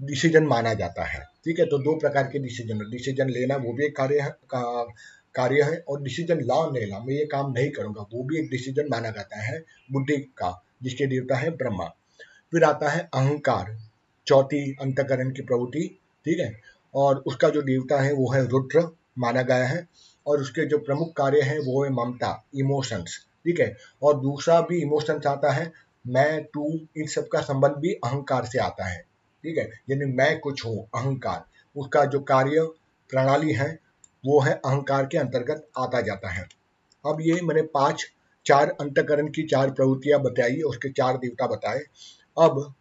डिसीज़न 0.00 0.46
माना 0.46 0.72
जाता 0.74 1.04
है। 1.04 1.20
ठीक 1.44 1.58
है? 1.58 1.66
तो 1.66 1.78
दो 1.78 1.94
प्रकार 1.98 2.24
के 2.32 2.38
डिसीज़न 2.38 2.78
डिसीज़न 2.90 3.30
लेना 3.30 3.56
वो 3.56 3.72
भी 3.72 3.84
एक 3.86 3.96
कार्य 3.96 4.20
है 4.20 4.30
कार्य 5.34 5.62
है 5.62 5.78
और 5.88 6.02
डिसीज़न 6.02 6.40
ला 6.42 6.64
लेना 6.70 6.98
मैं 6.98 7.14
ये 7.14 7.24
काम 7.26 7.50
नहीं 7.52 7.70
करूँगा, 7.70 8.02
वो 8.02 8.22
भी 8.24 8.38
एक 8.38 8.50
डिसीज़न 8.50 8.88
माना 8.90 9.10
जाता 9.10 9.40
है 9.42 9.58
बुद्धि 9.92 10.16
का, 10.38 10.50
जिसके 10.82 11.06
देवता 11.06 11.36
है 11.36 11.50
ब्रह्मा। 11.56 11.86
फिर 12.52 12.64
आता 12.64 12.88
है 12.88 13.00
अहंकार, 13.14 13.76
चौथी 14.26 14.76
अंतकरण 14.80 15.30
की 15.30 15.42
प्रवृत्ति, 15.42 15.88
ठीक 16.26 16.40
है? 16.40 16.52
और 16.94 17.22
उसका 17.26 17.48
जो 17.48 17.62
देवता 17.62 18.00
है 18.00 18.12
वो 18.12 18.32
है 18.32 18.46
रुद्र 18.48 18.88
माना 19.18 19.42
गया 19.42 19.66
है 19.66 19.86
और 20.26 20.40
उसके 20.40 20.64
जो 20.66 20.78
प्रमुख 20.78 21.12
कार्य 21.16 21.40
है 21.42 21.58
वो 21.58 21.82
है 21.84 21.90
ममता 21.92 22.30
इमोशंस 22.54 23.18
ठीक 23.44 23.60
है? 23.60 23.76
और 24.02 24.20
दूसरा 24.20 24.60
भी 24.60 24.80
इमोशंस 24.82 25.26
आता 25.26 25.52
है 25.52 25.70
मैं, 26.06 26.44
तू, 26.44 26.78
इन 26.96 27.06
सब 27.06 27.28
का 27.28 27.40
संबंध 27.40 27.72
भी 27.72 27.92
अहंकार 27.92 28.44
से 28.44 28.58
आता 28.58 28.86
है। 28.86 28.98
ठीक 29.42 29.58
है? 29.58 29.64
यानी 29.64 30.04
मैं 30.04 30.38
कुछ 30.38 30.66
हूँ, 30.66 30.88
अहंकार। 30.94 31.44
उसका 31.76 32.04
जो 32.04 32.20
कार्य 32.20 32.60
प्रणाली 33.10 33.52
है, 33.52 33.78
वो 34.26 34.40
है 34.40 34.52
अहंकार 34.52 35.06
के 35.06 35.18
अंतर्गत 35.18 35.68
आता 35.78 36.00
जाता 36.00 36.28
है। 36.28 36.48
अब 37.06 37.18
ये 37.20 37.40
मैंने 37.40 37.62
पाँच, 37.62 38.06
चार 38.46 38.76
अंतकरण 38.80 39.26
की 39.26 39.42
चार 39.42 39.70
प्रवृत्तियाँ 39.70 40.20
बताई, 40.20 40.60
उसके 40.60 40.88
चार 40.88 41.16
देवता 41.16 41.46
बताए। 41.46 41.78
अब 42.38 42.74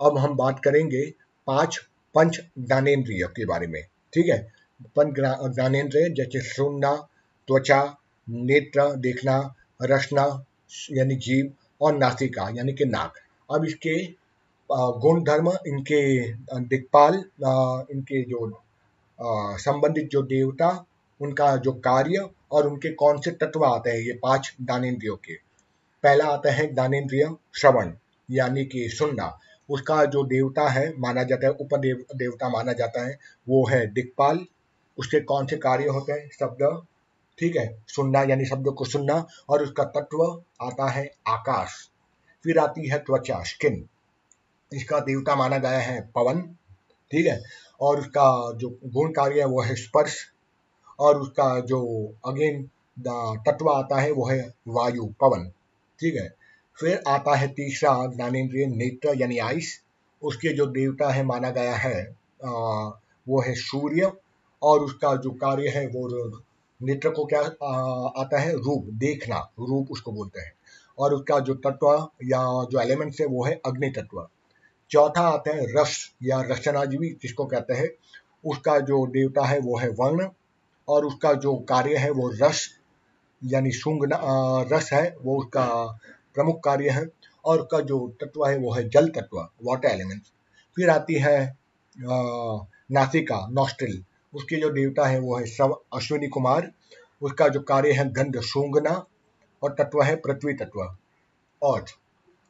अब 0.00 0.18
हम 0.18 0.36
बात 0.36 0.60
करेंगे 0.64 1.14
पाँच 1.46 1.78
पंच 2.14 2.40
ज्ञानेन्द्रिय 2.58 3.26
के 3.26 3.44
बारे 3.44 3.66
में। 3.66 3.82
ठीक 3.82 4.26
है? 4.26 4.52
पंच 4.82 5.14
ज्ञानेन्द्रिय, 5.54 6.08
जैसे 6.08 6.40
सुनना, 6.40 6.96
त्वचा, 7.46 7.96
नेत्र 8.28 8.96
देखना, 8.96 9.54
रचना, 9.82 10.44
यानी 10.90 11.16
जीव 11.16 11.52
और 11.80 11.96
नासिका, 11.98 12.48
यानी 12.56 12.72
कि 12.72 12.84
नाक 12.86 13.14
अब 13.48 13.64
इसके 13.64 13.96
गुण 15.00 15.22
धर्म 15.24 15.50
इनके 15.66 16.00
दिक्पाल 16.66 17.14
इनके 17.94 18.22
जो 18.22 18.50
संबंधित 19.58 20.08
जो 20.10 20.22
देवता, 20.24 20.68
उनका 21.20 21.56
जो 21.56 21.72
कार्य 21.80 22.28
और 22.52 22.66
उनके 22.68 22.92
कौन 22.94 23.20
से 23.20 23.30
तत्व 23.32 23.64
आते 23.64 23.90
हैं, 23.90 23.98
ये 23.98 24.18
पाँच 24.22 24.54
दानेन्द्रियों 24.62 25.16
के। 25.16 25.34
पहला 26.04 26.24
आता 26.26 26.52
है 26.52 26.66
दानेन्द्रिय 26.74 27.28
श्रवण, 27.54 27.92
यानी 28.28 28.64
कि 28.64 28.88
सुनना। 28.88 29.30
उसका 29.68 30.04
जो 30.04 30.24
देवता 30.24 30.68
है, 30.68 30.88
माना 30.98 31.22
जाता 31.22 31.46
है, 31.46 31.52
उपदेव, 31.54 32.04
देवता 32.16 32.48
माना 32.48 32.72
जाता 32.72 33.06
है, 33.06 33.18
वो 33.48 33.64
है 33.66 33.86
दिक्पाल 33.92 34.44
उसके 34.98 35.20
कौन 35.22 35.46
से 35.46 35.56
कार्य 35.58 35.88
होते 35.88 36.12
हैं? 36.12 36.28
शब्द 36.32 36.62
ठीक 37.38 37.56
है? 37.56 37.66
सुनना 37.88 38.22
यानी 38.22 38.44
शब्द 38.46 38.68
को 38.78 38.84
सुनना 38.84 39.14
और 39.48 39.62
उसका 39.62 39.84
तत्व 39.96 40.22
आता 40.62 40.88
है 40.90 41.04
आकाश। 41.28 41.72
फिर 42.44 42.58
आती 42.58 42.88
है 42.88 42.98
त्वचा 42.98 43.42
स्किन। 43.44 43.84
इसका 44.72 44.98
देवता 45.00 45.34
माना 45.36 45.58
गया 45.58 45.78
है 45.80 46.00
पवन 46.14 46.40
ठीक 47.10 47.26
है? 47.26 47.40
और 47.80 48.00
उसका 48.00 48.52
जो 48.58 48.68
गुण 48.86 49.10
कार्य 49.12 49.40
है 49.40 49.46
वो 49.46 49.62
है 49.62 49.74
स्पर्श। 49.74 50.16
और 51.00 51.20
उसका 51.20 51.48
जो 51.60 51.80
अगेन 52.26 52.62
तत्व 53.46 53.68
आता 53.70 54.00
है 54.00 54.10
वो 54.12 54.28
है 54.28 54.40
वायु 54.68 55.06
पवन 55.20 55.48
ठीक 55.98 56.14
है? 56.14 56.28
फिर 56.78 57.02
आता 57.08 57.34
है 57.36 57.48
तीसरा 57.48 57.90
ज्ञानेन्द्रिय 58.06 58.66
नेत्र 58.66 59.14
यानी 59.20 59.38
आइस। 59.38 59.80
उसके 60.22 60.52
जो 60.56 60.66
देवता 60.66 61.10
है 61.12 61.24
माना 61.24 61.50
गया 61.50 61.74
है 61.76 62.02
आ, 62.44 62.50
वो 63.26 63.40
है 63.42 63.54
सूर्य। 63.54 64.12
और 64.62 64.80
उसका 64.80 65.14
जो 65.16 65.30
कार्य 65.30 65.68
है 65.68 65.86
वो 65.86 66.08
नेत्र 66.82 67.10
को 67.10 67.24
क्या 67.24 67.40
आता 68.22 68.40
है? 68.40 68.52
रूप, 68.56 68.84
देखना। 68.84 69.50
रूप 69.60 69.88
उसको 69.90 70.12
बोलते 70.12 70.40
हैं। 70.40 70.52
और 70.98 71.14
उसका 71.14 71.38
जो 71.40 71.54
तत्व 71.54 72.08
या 72.24 72.38
जो 72.64 72.80
एलिमेंट्स 72.80 73.20
है, 73.20 73.26
वो 73.26 73.44
है 73.44 73.60
अग्नि 73.66 73.90
तत्व। 73.90 74.28
चौथा 74.90 75.28
आता 75.28 75.50
है 75.50 75.64
रस 75.64 76.14
या 76.22 76.40
रचनाजीवी 76.40 77.08
जिसको 77.22 77.44
कहते 77.44 77.74
हैं। 77.74 77.88
उसका 78.44 78.78
जो 78.78 79.06
देवता 79.06 79.46
है, 79.46 79.58
वो 79.58 79.78
है 79.78 79.88
वर्ण। 79.88 80.28
और 80.88 81.04
उसका 81.04 81.32
जो 81.32 81.56
कार्य 81.56 81.96
है, 81.96 82.10
वो 82.10 82.28
रस। 82.28 82.68
यानी 83.44 83.72
शुंग 83.72 84.00
रस 84.72 84.92
है, 84.92 85.16
वो 85.22 85.38
उसका 85.38 85.98
प्रमुख 86.34 86.60
कार्य 86.64 86.90
है। 86.90 87.08
और 87.44 87.60
उसका 87.60 87.80
जो 87.80 88.08
तत्व 88.20 88.46
है, 88.46 88.58
वो 88.58 88.72
है 88.72 88.88
जल 88.88 89.08
तत्व 89.08 89.48
वाटर 89.62 89.88
एलिमेंट 89.88 90.22
फिर 90.76 90.90
आती 90.90 91.14
है 91.14 91.58
नासिका 92.92 93.46
नॉस्ट्रिल 93.50 94.04
उसके 94.34 94.56
जो 94.56 94.70
देवता 94.70 95.06
है, 95.06 95.18
वो 95.18 95.36
है 95.36 95.46
सब 95.46 95.80
अश्विनी 95.94 96.28
कुमार। 96.28 96.70
उसका 97.22 97.48
जो 97.48 97.60
कार्य 97.62 97.92
है 97.92 98.08
गंध 98.12 98.40
सूंघना 98.42 99.04
और 99.62 99.74
तत्व 99.74 100.02
है 100.02 100.14
पृथ्वी 100.16 100.54
तत्व। 100.54 100.80
और 101.62 101.84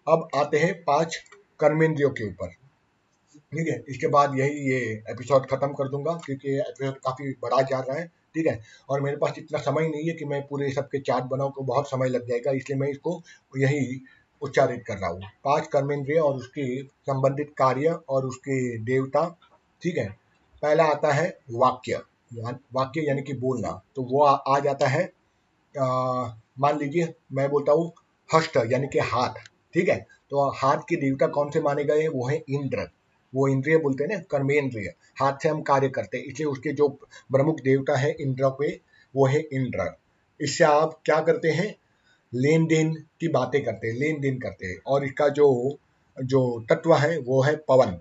अब 0.06 0.28
आते 0.36 0.58
हैं 0.58 0.74
पाँच 0.84 1.16
कर्मेंद्रियों 1.60 2.10
के 2.10 2.24
ऊपर। 2.24 2.48
ठीक 2.48 3.68
है, 3.68 3.82
इसके 3.88 4.06
बाद 4.06 4.38
यही 4.38 4.70
ये 4.70 4.78
एपिसोड 5.10 5.46
खत्म 5.46 5.72
कर 5.72 5.88
दूँगा, 5.88 6.12
क्योंकि 6.24 6.56
एपिसोड 6.58 6.98
काफ़ी 6.98 7.30
बड़ा 7.42 7.60
जा 7.62 7.78
रहा 7.80 7.98
है। 7.98 8.06
ठीक 8.34 8.46
है, 8.46 8.60
और 8.88 9.00
मेरे 9.00 9.16
पास 9.16 9.34
इतना 9.38 9.58
समय 9.60 9.88
नहीं 9.88 10.08
है 10.08 10.14
कि 10.14 10.24
मैं 10.24 10.40
पूरे 10.46 10.70
सबके 10.72 10.98
चार्ट 11.00 11.24
बनाऊँ 11.24 11.52
तो 11.52 11.62
बहुत 11.64 11.90
समय 11.90 12.08
लग 12.08 12.28
जाएगा, 12.28 12.52
इसलिए 12.52 12.78
मैं 12.78 12.88
इसको 12.88 13.22
यही 13.56 14.00
उच्चारित 14.42 14.82
कर 14.86 14.98
रहा 14.98 15.10
हूँ। 15.10 15.20
पाँच 15.44 15.66
कर्मेंद्रिय 15.66 16.18
और 16.18 16.36
उसके 16.36 16.82
संबंधित 16.82 17.52
कार्य 17.58 17.98
और 18.08 18.26
उसके 18.26 18.78
देवता। 18.84 19.28
ठीक 19.82 19.96
है 19.98 20.08
पहला 20.64 20.84
आता 20.86 21.12
है 21.12 21.26
वाक्य 21.52 22.00
वाक्य 22.74 23.00
यानी 23.08 23.22
कि 23.22 23.32
बोलना। 23.38 23.70
तो 23.96 24.02
वो 24.02 24.22
आ, 24.24 24.32
आ 24.32 24.58
जाता 24.60 24.86
है 24.88 25.04
मान 26.60 26.78
लीजिए 26.78 27.12
मैं 27.32 27.48
बोलता 27.50 27.72
हूँ 27.72 27.92
हस्त 28.28 28.56
यानी 28.70 28.86
कि 28.88 28.98
हाथ 29.04 29.34
ठीक 29.74 29.88
है? 29.88 29.96
तो 30.30 30.48
हाथ 30.56 30.78
के 30.88 30.96
देवता 30.96 31.26
कौन 31.28 31.50
से 31.50 31.60
माने 31.60 31.84
गए 31.84 32.06
वो 32.08 32.28
है 32.28 32.36
इंद्र। 32.50 32.88
वो 33.32 33.46
इंद्रिय 33.48 33.76
बोलते 33.78 34.04
हैं 34.04 34.10
ना 34.10 34.18
कर्मेंद्रिय। 34.30 34.86
हाथ 35.20 35.42
से 35.42 35.48
हम 35.48 35.60
कार्य 35.62 35.88
करते 35.88 36.18
हैं 36.18 36.24
इसलिए 36.24 36.46
उसके 36.48 36.72
जो 36.72 36.88
प्रमुख 37.32 37.60
देवता 37.64 37.96
है 37.98 38.10
इंद्र 38.20 38.48
पे 38.58 38.68
वो 39.14 39.26
है 39.26 39.40
इंद्र। 39.52 39.90
इससे 40.40 40.64
आप 40.64 41.00
क्या 41.04 41.20
करते 41.20 41.50
हैं? 41.50 41.74
लेन 42.32 42.66
देन 42.66 42.94
की 43.20 43.28
बातें 43.28 43.62
करते 43.64 43.88
हैं 43.88 43.94
लेन 43.94 44.20
देन 44.20 44.38
करते 44.40 44.66
हैं। 44.66 44.78
और 44.86 45.04
इसका 45.04 45.28
जो 45.30 45.46
जो 46.18 46.40
तत्व 46.70 46.94
है 46.96 47.18
वो 47.20 47.42
है 47.42 47.54
पवन। 47.68 47.98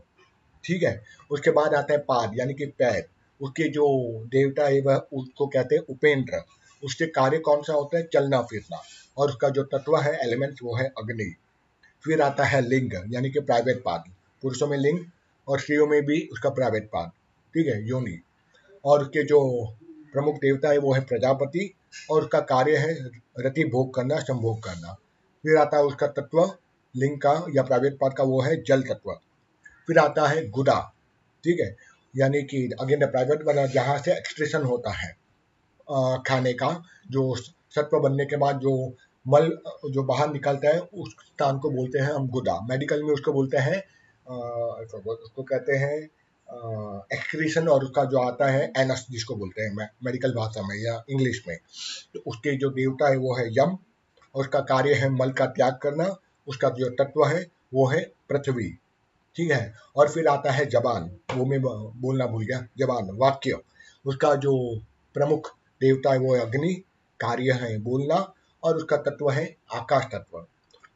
ठीक 0.63 0.83
है? 0.83 1.03
उसके 1.31 1.51
बाद 1.51 1.73
आता 1.73 1.93
है 1.93 1.99
पाद, 1.99 2.31
यानी 2.35 2.53
कि 2.53 2.65
पैर। 2.65 3.07
उसके 3.41 3.69
जो 3.69 4.09
देवता 4.25 4.65
है, 4.65 4.81
वह 4.81 4.95
उसको 5.13 5.47
कहते 5.47 5.75
हैं 5.75 5.83
उपेंद्र। 5.89 6.43
उसके 6.83 7.05
कार्य 7.05 7.37
कौन 7.37 7.61
सा 7.61 7.73
होता 7.73 7.97
है? 7.97 8.03
चलना, 8.13 8.41
फिरना। 8.41 8.81
और 9.17 9.29
उसका 9.29 9.49
जो 9.49 9.63
तत्व 9.63 9.97
है 9.97 10.27
एलिमेंट 10.27 10.55
वो 10.63 10.75
है 10.75 10.85
अग्नि। 10.85 11.35
फिर 12.03 12.21
आता 12.21 12.43
है 12.43 12.61
लिंग, 12.61 13.13
यानी 13.13 13.29
कि 13.29 13.39
प्राइवेट 13.39 13.81
पाद 13.85 14.03
पुरुषों 14.41 14.67
में 14.67 14.77
लिंग 14.77 14.99
और 15.47 15.59
स्त्रियों 15.59 15.87
में 15.87 16.05
भी 16.05 16.29
उसका 16.31 16.49
प्राइवेट 16.49 16.85
पाद 16.85 17.11
ठीक 17.53 17.67
है? 17.67 17.87
योनि। 17.87 18.19
और 18.85 19.01
उसके 19.01 19.23
जो 19.23 19.67
प्रमुख 20.13 20.35
देवता 20.35 20.69
है, 20.69 20.77
वो 20.77 20.93
है 20.93 21.01
प्रजापति। 21.01 21.73
और 22.11 22.21
उसका 22.21 22.39
कार्य 22.39 22.77
है 22.77 23.09
रति 23.39 23.63
भोग 23.63 23.93
करना, 23.93 24.19
संभोग 24.19 24.63
करना। 24.63 24.93
फिर 25.43 25.57
आता 25.57 25.77
है 25.77 25.83
उसका 25.83 26.07
तत्व, 26.07 26.51
लिंग 26.95 27.17
का 27.17 27.45
या 27.55 27.63
प्राइवेट 27.63 27.93
पाद 27.93 28.13
का, 28.13 28.23
वो 28.23 28.41
है 28.41 28.63
जल 28.63 28.81
तत्व। 28.81 29.19
फिर 29.87 29.97
आता 29.99 30.27
है 30.27 30.47
गुदा 30.49 30.79
ठीक 31.43 31.59
है? 31.59 31.75
यानी 32.13 32.41
कि 32.43 32.69
अगेन 32.79 32.99
द 32.99 33.09
प्राइवेट 33.11 33.43
वाला 33.43 33.65
जहाँ 33.67 33.97
से 33.97 34.11
एक्सट्रेशन 34.17 34.63
होता 34.63 34.91
है 34.91 35.09
आ, 35.87 36.17
खाने 36.17 36.53
का 36.53 36.69
जो 37.11 37.35
सत्व 37.35 37.99
बनने 37.99 38.25
के 38.25 38.37
बाद 38.37 38.59
जो 38.59 38.73
मल 39.25 39.49
जो 39.91 40.03
बाहर 40.03 40.31
निकलता 40.31 40.69
है 40.69 40.79
उस 40.79 41.15
स्थान 41.21 41.59
को 41.59 41.69
बोलते 41.69 41.99
हैं 41.99 42.11
हम 42.11 42.27
गुदा 42.27 42.59
मेडिकल 42.69 43.03
में 43.03 43.13
उसको 43.13 43.33
बोलते 43.33 43.57
हैं 43.57 43.77
उसको 44.27 45.43
कहते 45.43 45.77
हैं 45.77 45.97
एक्सक्रीशन 47.13 47.67
और 47.67 47.83
उसका 47.83 48.03
जो 48.05 48.19
आता 48.19 48.49
है 48.51 48.71
एनस 48.77 49.05
जिसको 49.11 49.35
बोलते 49.35 49.61
हैं 49.61 49.87
मेडिकल 50.05 50.33
भाषा 50.33 50.61
में 50.67 50.75
या 50.77 51.03
इंग्लिश 51.09 51.41
में। 51.47 51.57
तो 52.13 52.19
उसके 52.27 52.55
जो 52.57 52.69
देवता 52.71 53.09
है 53.09 53.17
वो 53.17 53.35
है 53.37 53.47
यम 53.49 53.77
और 54.35 54.41
उसका 54.41 54.59
कार्य 54.69 54.93
है 54.93 55.09
मल 55.09 55.31
का 55.31 55.45
त्याग 55.57 55.79
करना 55.83 56.15
उसका 56.47 56.69
जो 56.79 56.89
तत्व 56.99 57.25
है 57.25 57.45
वो 57.73 57.87
है 57.87 58.01
पृथ्वी। 58.29 58.69
ठीक 59.35 59.51
है? 59.51 59.73
और 59.95 60.09
फिर 60.09 60.27
आता 60.27 60.51
है 60.51 60.65
जबान। 60.65 61.09
वो 61.35 61.45
मैं 61.45 61.61
बोलना 61.61 62.25
भूल 62.27 62.45
गया। 62.45 62.67
जबान, 62.77 63.09
वाक्य। 63.17 63.59
उसका 64.05 64.35
जो 64.35 64.81
प्रमुख 65.15 65.55
देवता 65.81 66.11
है 66.11 66.19
वो 66.19 66.35
अग्नि। 66.35 66.73
कार्य 67.19 67.51
है 67.51 67.77
बोलना 67.77 68.33
और 68.63 68.77
उसका 68.77 68.97
तत्व 68.97 69.29
है 69.29 69.45
आकाश 69.73 70.03
तत्व। 70.03 70.39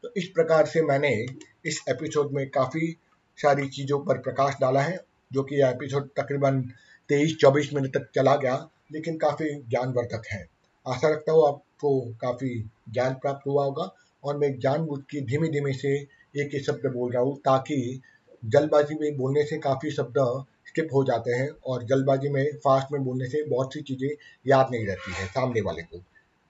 तो 0.04 0.10
इस 0.18 0.28
प्रकार 0.28 0.66
से 0.66 0.82
मैंने 0.82 1.26
इस 1.66 1.84
एपिसोड 1.90 2.32
में 2.32 2.50
काफ़ी 2.50 2.96
सारी 3.38 3.68
चीज़ों 3.70 4.00
पर 4.00 4.18
प्रकाश 4.18 4.56
डाला 4.62 4.82
है, 4.82 5.00
जो 5.34 5.44
कि 5.44 5.56
यह 5.56 5.70
एपिसोड 5.70 6.10
तकरीबन 6.18 6.62
तेईस 7.10 7.38
चौबीस 7.42 7.74
मिनट 7.74 7.98
तक 7.98 8.10
चला 8.16 8.36
गया, 8.36 8.70
लेकिन 8.92 9.18
काफ़ी 9.18 9.50
ज्ञानवर्धक 9.70 10.24
है। 10.32 10.48
आशा 10.88 11.10
रखता 11.10 11.32
हूँ 11.32 11.48
आपको 11.48 12.14
काफ़ी 12.22 12.70
ज्ञान 12.90 13.14
प्राप्त 13.14 13.48
हुआ 13.48 13.64
होगा, 13.64 13.90
और 14.24 14.38
मैं 14.38 14.60
जानबूझ 14.60 15.02
के 15.02 15.22
धीमे 15.22 15.48
धीमे 15.48 15.74
से 15.74 15.98
एक 16.38 16.50
ही 16.54 16.60
शब्द 16.60 16.92
बोल 16.94 17.12
रहा 17.12 17.24
हूँ, 17.24 17.38
ताकि 17.38 18.02
जल्दबाजी 18.46 18.96
में 18.96 19.18
बोलने 19.18 19.44
से 19.44 19.58
काफ़ी 19.58 19.92
शब्द 19.92 20.46
स्किप 20.68 20.90
हो 20.94 21.04
जाते 21.04 21.32
हैं 21.32 21.50
और 21.66 21.84
जल्दबाजी 21.84 22.30
में 22.30 22.46
फास्ट 22.58 22.88
में 22.92 23.04
बोलने 23.04 23.26
से 23.26 23.44
बहुत 23.44 23.74
सी 23.74 23.82
चीज़ें 23.82 24.10
याद 24.48 24.68
नहीं 24.72 24.88
रहती 24.88 25.12
है 25.12 25.26
सामने 25.28 25.62
वाले 25.62 25.82
को। 25.82 26.02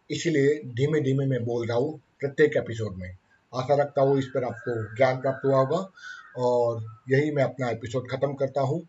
इसीलिए 0.09 0.55
धीमे 0.65 1.01
धीमे 1.01 1.25
मैं 1.25 1.45
बोल 1.45 1.67
रहा 1.67 1.77
हूँ 1.77 1.99
प्रत्येक 2.19 2.57
एपिसोड 2.57 2.95
में। 2.95 3.09
आशा 3.55 3.75
रखता 3.75 4.01
हूँ 4.01 4.17
इस 4.19 4.25
पर 4.25 4.43
आपको 4.43 4.95
ज्ञान 4.95 5.21
प्राप्त 5.21 5.45
हुआ 5.45 5.57
होगा 5.57 5.91
और 6.37 6.85
यही 7.09 7.31
मैं 7.31 7.43
अपना 7.43 7.69
एपिसोड 7.69 8.09
खत्म 8.11 8.33
करता 8.33 8.61
हूँ। 8.61 8.87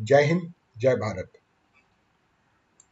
जय 0.00 0.22
हिंद, 0.22 0.52
जय 0.78 0.94
भारत। 0.94 1.43